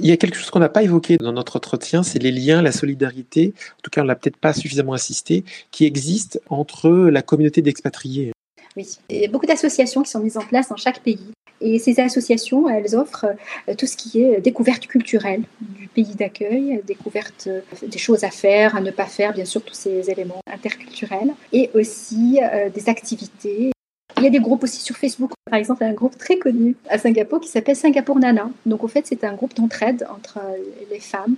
[0.00, 2.60] Il y a quelque chose qu'on n'a pas évoqué dans notre entretien, c'est les liens,
[2.60, 7.22] la solidarité, en tout cas on l'a peut-être pas suffisamment insisté, qui existent entre la
[7.22, 8.32] communauté d'expatriés.
[8.76, 11.30] Oui, il y a beaucoup d'associations qui sont mises en place dans chaque pays.
[11.60, 13.26] Et ces associations, elles offrent
[13.68, 18.30] euh, tout ce qui est découverte culturelle du pays d'accueil, découverte euh, des choses à
[18.30, 22.40] faire, à ne pas faire, bien sûr tous ces éléments interculturels, et aussi
[22.74, 23.72] des activités
[24.18, 26.98] il y a des groupes aussi sur Facebook, par exemple, un groupe très connu à
[26.98, 28.50] Singapour qui s'appelle Singapour Nana.
[28.64, 30.56] Donc, en fait, c'est un groupe d'entraide entre euh,
[30.90, 31.36] les femmes.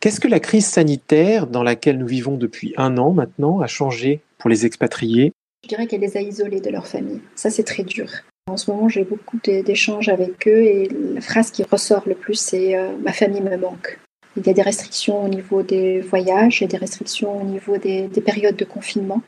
[0.00, 4.20] Qu'est-ce que la crise sanitaire dans laquelle nous vivons depuis un an maintenant a changé
[4.36, 5.32] pour les expatriés?
[5.62, 7.22] Je dirais qu'elle les a isolés de leur famille.
[7.36, 8.10] Ça, c'est très dur.
[8.46, 12.34] En ce moment, j'ai beaucoup d'échanges avec eux et la phrase qui ressort le plus,
[12.34, 13.98] c'est euh, Ma famille me manque».
[14.36, 18.08] Il y a des restrictions au niveau des voyages, et des restrictions au niveau des
[18.24, 19.22] périodes de confinement.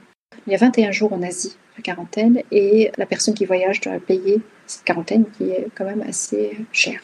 [0.47, 3.99] Il y a 21 jours en Asie de quarantaine et la personne qui voyage doit
[3.99, 7.01] payer cette quarantaine qui est quand même assez chère.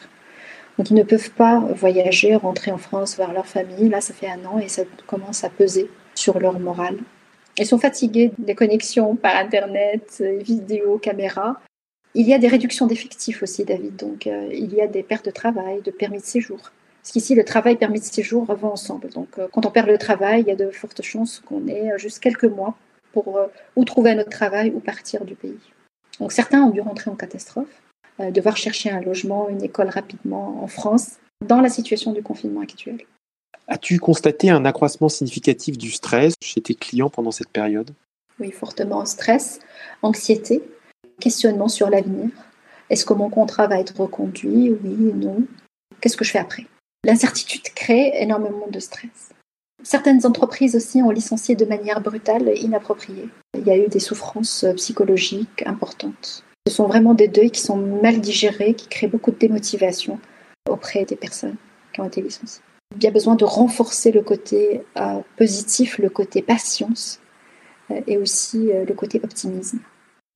[0.77, 3.89] Donc ils ne peuvent pas voyager, rentrer en France, voir leur famille.
[3.89, 6.97] Là, ça fait un an et ça commence à peser sur leur morale.
[7.57, 11.59] Ils sont fatigués des connexions par Internet, vidéo, caméra.
[12.15, 13.95] Il y a des réductions d'effectifs aussi, David.
[13.95, 16.59] Donc euh, il y a des pertes de travail, de permis de séjour.
[17.01, 19.09] Parce qu'ici, le travail, permis de séjour vont ensemble.
[19.09, 21.91] Donc euh, quand on perd le travail, il y a de fortes chances qu'on ait
[21.97, 22.75] juste quelques mois
[23.13, 25.59] pour euh, ou trouver un autre travail ou partir du pays.
[26.19, 27.81] Donc certains ont dû rentrer en catastrophe,
[28.19, 32.61] euh, devoir chercher un logement, une école rapidement en France, dans la situation du confinement
[32.61, 32.97] actuel.
[33.67, 37.91] As-tu constaté un accroissement significatif du stress chez tes clients pendant cette période?
[38.39, 39.59] Oui, fortement stress,
[40.01, 40.63] anxiété,
[41.19, 42.29] questionnement sur l'avenir.
[42.89, 44.71] Est-ce que mon contrat va être reconduit?
[44.83, 45.43] Oui, non.
[46.01, 46.67] Qu'est-ce que je fais après?
[47.05, 49.31] L'incertitude crée énormément de stress.
[49.83, 53.29] Certaines entreprises aussi ont licencié de manière brutale et inappropriée.
[53.57, 56.43] Il y a eu des souffrances psychologiques importantes.
[56.67, 60.19] Ce sont vraiment des deuils qui sont mal digérés, qui créent beaucoup de démotivation
[60.69, 61.57] auprès des personnes
[61.93, 62.63] qui ont été licenciées.
[62.95, 67.19] Il y a besoin de renforcer le côté euh, positif, le côté patience
[67.91, 69.79] euh, et aussi euh, le côté optimisme.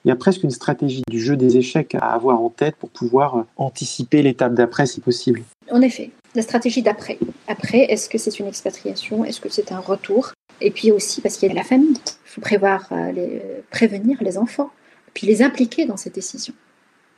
[0.08, 2.89] Il y a presque une stratégie du jeu des échecs à avoir en tête pour
[2.89, 5.41] pouvoir anticiper l'étape d'après si possible.
[5.70, 7.20] En effet, la stratégie d'après.
[7.49, 9.26] Après, est-ce que c'est une expatriation?
[9.26, 10.32] Est-ce que c'est un retour?
[10.62, 11.97] Et puis aussi parce qu'il y a la famille.
[11.97, 14.72] Il faut prévoir, euh, les, prévenir les enfants,
[15.14, 16.53] puis les impliquer dans ces décisions.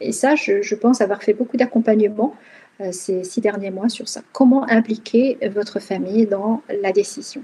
[0.02, 2.34] Et ça, je, pense avoir fait beaucoup d'accompagnement
[2.82, 4.22] euh, ces six derniers mois sur ça.
[4.34, 7.44] Comment impliquer votre famille dans la décision?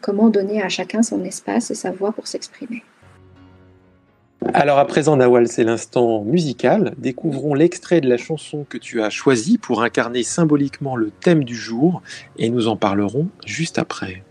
[0.00, 2.82] Comment donner à chacun son espace et sa voix pour s'exprimer?
[4.54, 6.94] Alors à présent, Nawal, c'est l'instant musical.
[6.98, 11.56] Découvrons l'extrait de la chanson que tu as choisi pour incarner symboliquement le thème du
[11.56, 12.02] jour
[12.38, 14.22] et nous en parlerons juste après.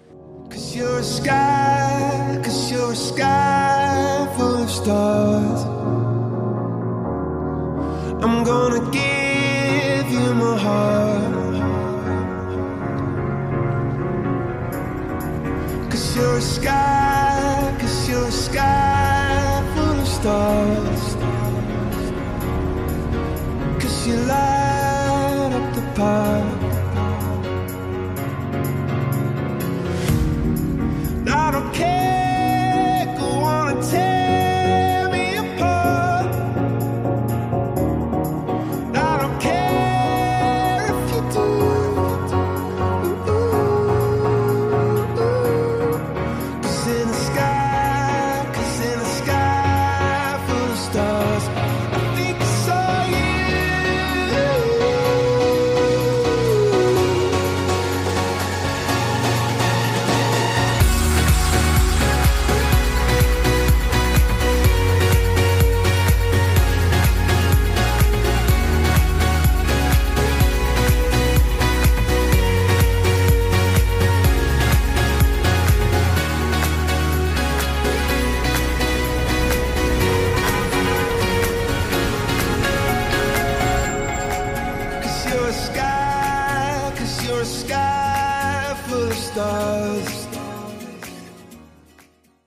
[23.80, 26.55] Cause you light up the park.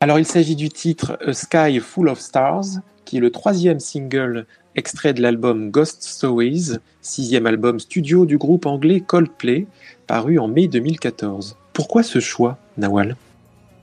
[0.09, 4.46] Alors il s'agit du titre A Sky Full of Stars, qui est le troisième single
[4.74, 9.66] extrait de l'album Ghost Stories, sixième album studio du groupe anglais Coldplay,
[10.06, 11.59] paru en mai 2014.
[11.74, 13.16] Pourquoi ce choix, Nawal?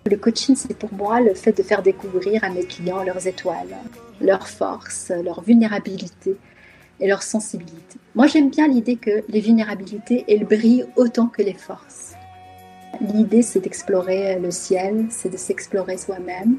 [0.10, 3.78] Le coaching, c'est pour moi le fait de faire découvrir à mes clients leurs étoiles,
[4.20, 6.38] leurs forces, leur vulnérabilité
[7.00, 8.00] et leur sensibilité.
[8.16, 12.16] Moi, j'aime bien l'idée que les vulnérabilités, elles brillent autant que les forces.
[13.02, 16.58] L'idée, c'est d'explorer le ciel, c'est de s'explorer soi-même,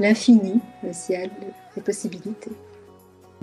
[0.00, 1.30] l'infini, le ciel,
[1.76, 2.52] les possibilités.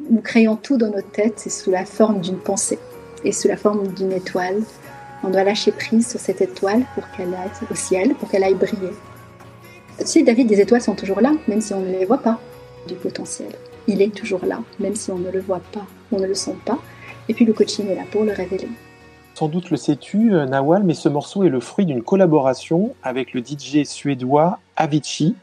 [0.09, 2.79] Nous créons tout dans nos têtes, c'est sous la forme d'une pensée
[3.23, 4.61] et sous la forme d'une étoile.
[5.23, 8.55] On doit lâcher prise sur cette étoile pour qu'elle aille au ciel, pour qu'elle aille
[8.55, 8.91] briller.
[9.99, 12.39] Tu sais, David, des étoiles sont toujours là, même si on ne les voit pas,
[12.87, 13.49] du potentiel.
[13.87, 16.55] Il est toujours là, même si on ne le voit pas, on ne le sent
[16.65, 16.79] pas.
[17.29, 18.69] Et puis le coaching est là pour le révéler.
[19.35, 23.33] Sans doute le sais-tu, euh, Nawal, mais ce morceau est le fruit d'une collaboration avec
[23.33, 25.35] le DJ suédois Avicii,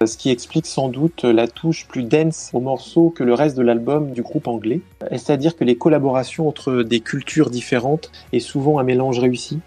[0.00, 3.56] euh, ce qui explique sans doute la touche plus dense au morceau que le reste
[3.56, 4.82] de l'album du groupe anglais.
[5.10, 9.58] Est-ce à dire que les collaborations entre des cultures différentes est souvent un mélange réussi?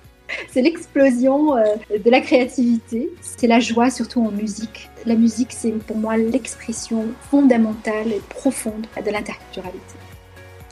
[0.50, 1.64] C'est l'explosion euh,
[2.06, 4.90] de la créativité, c'est la joie surtout en musique.
[5.06, 9.98] La musique, c'est pour moi l'expression fondamentale et profonde de l'interculturalité.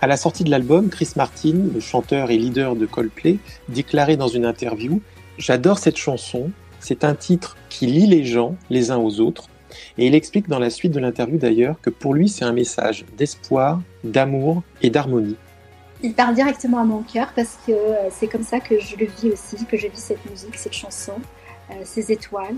[0.04, 3.38] À la sortie de l'album, Chris Martin, le chanteur et leader de Coldplay,
[3.70, 5.00] déclarait dans une interview
[5.38, 6.50] J'adore cette chanson,
[6.80, 9.48] c'est un titre qui lie les gens les uns aux autres.
[10.00, 13.06] Et il explique dans la suite de l'interview d'ailleurs que pour lui, c'est un message
[13.16, 15.38] d'espoir, d'amour et d'harmonie.
[16.02, 19.06] Il part directement à mon cœur parce que euh, c'est comme ça que je le
[19.06, 21.14] vis aussi, que je vis cette musique, cette chanson,
[21.70, 22.58] euh, ces étoiles.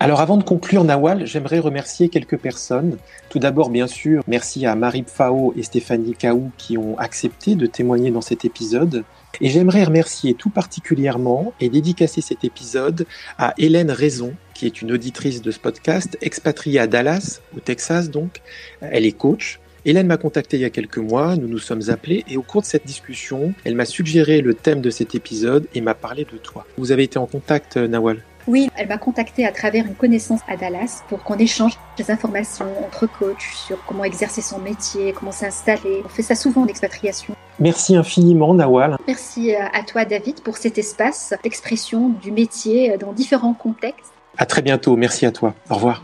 [0.00, 2.98] Alors avant de conclure Nawal, j'aimerais remercier quelques personnes.
[3.30, 7.66] Tout d'abord, bien sûr, merci à Marie Pfao et Stéphanie Kaou qui ont accepté de
[7.66, 9.02] témoigner dans cet épisode.
[9.40, 13.06] Et j'aimerais remercier tout particulièrement et dédicacer cet épisode
[13.38, 18.08] à Hélène Raison, qui est une auditrice de ce podcast, expatriée à Dallas, au Texas
[18.08, 18.40] donc.
[18.80, 19.58] Elle est coach.
[19.84, 22.62] Hélène m'a contacté il y a quelques mois, nous nous sommes appelés et au cours
[22.62, 26.36] de cette discussion, elle m'a suggéré le thème de cet épisode et m'a parlé de
[26.36, 26.66] toi.
[26.76, 28.22] Vous avez été en contact, Nawal?
[28.48, 32.64] Oui, elle m'a contacté à travers une connaissance à Dallas pour qu'on échange des informations
[32.82, 36.00] entre coachs sur comment exercer son métier, comment s'installer.
[36.02, 37.36] On fait ça souvent en expatriation.
[37.60, 38.96] Merci infiniment, Nawal.
[39.06, 44.14] Merci à toi, David, pour cet espace d'expression du métier dans différents contextes.
[44.38, 44.96] À très bientôt.
[44.96, 45.54] Merci à toi.
[45.68, 46.02] Au revoir.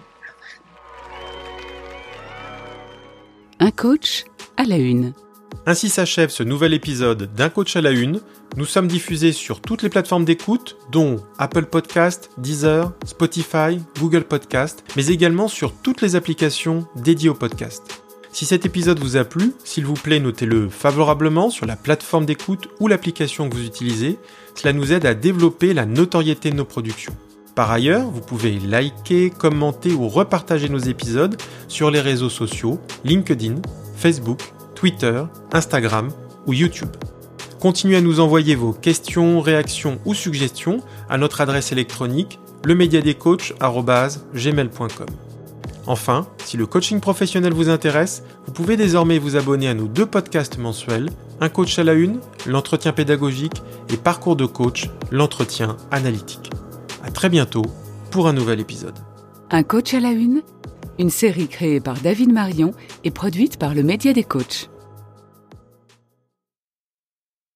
[3.59, 4.25] Un coach
[4.59, 5.15] à la une.
[5.65, 8.21] Ainsi s'achève ce nouvel épisode d'Un coach à la une.
[8.57, 14.85] Nous sommes diffusés sur toutes les plateformes d'écoute, dont Apple Podcast, Deezer, Spotify, Google Podcast,
[14.97, 17.83] mais également sur toutes les applications dédiées au podcast.
[18.31, 22.69] Si cet épisode vous a plu, s'il vous plaît, notez-le favorablement sur la plateforme d'écoute
[22.79, 24.19] ou l'application que vous utilisez.
[24.55, 27.15] Cela nous aide à développer la notoriété de nos productions.
[27.57, 33.57] Par ailleurs, vous pouvez liker, commenter ou repartager nos épisodes sur les réseaux sociaux, LinkedIn,
[33.97, 34.41] Facebook,
[34.77, 36.09] Twitter, Instagram
[36.47, 36.91] ou YouTube.
[37.65, 45.07] Continuez à nous envoyer vos questions, réactions ou suggestions à notre adresse électronique lemediadecoach.gmail.com.
[45.87, 50.05] Enfin, si le coaching professionnel vous intéresse, vous pouvez désormais vous abonner à nos deux
[50.05, 51.09] podcasts mensuels,
[51.41, 56.51] Un coach à la une, l'entretien pédagogique, et Parcours de coach, l'entretien analytique.
[57.03, 57.65] À très bientôt
[58.11, 58.99] pour un nouvel épisode.
[59.51, 60.43] Un coach à la une,
[60.99, 64.69] une série créée par David Marion et produite par le Média des coachs.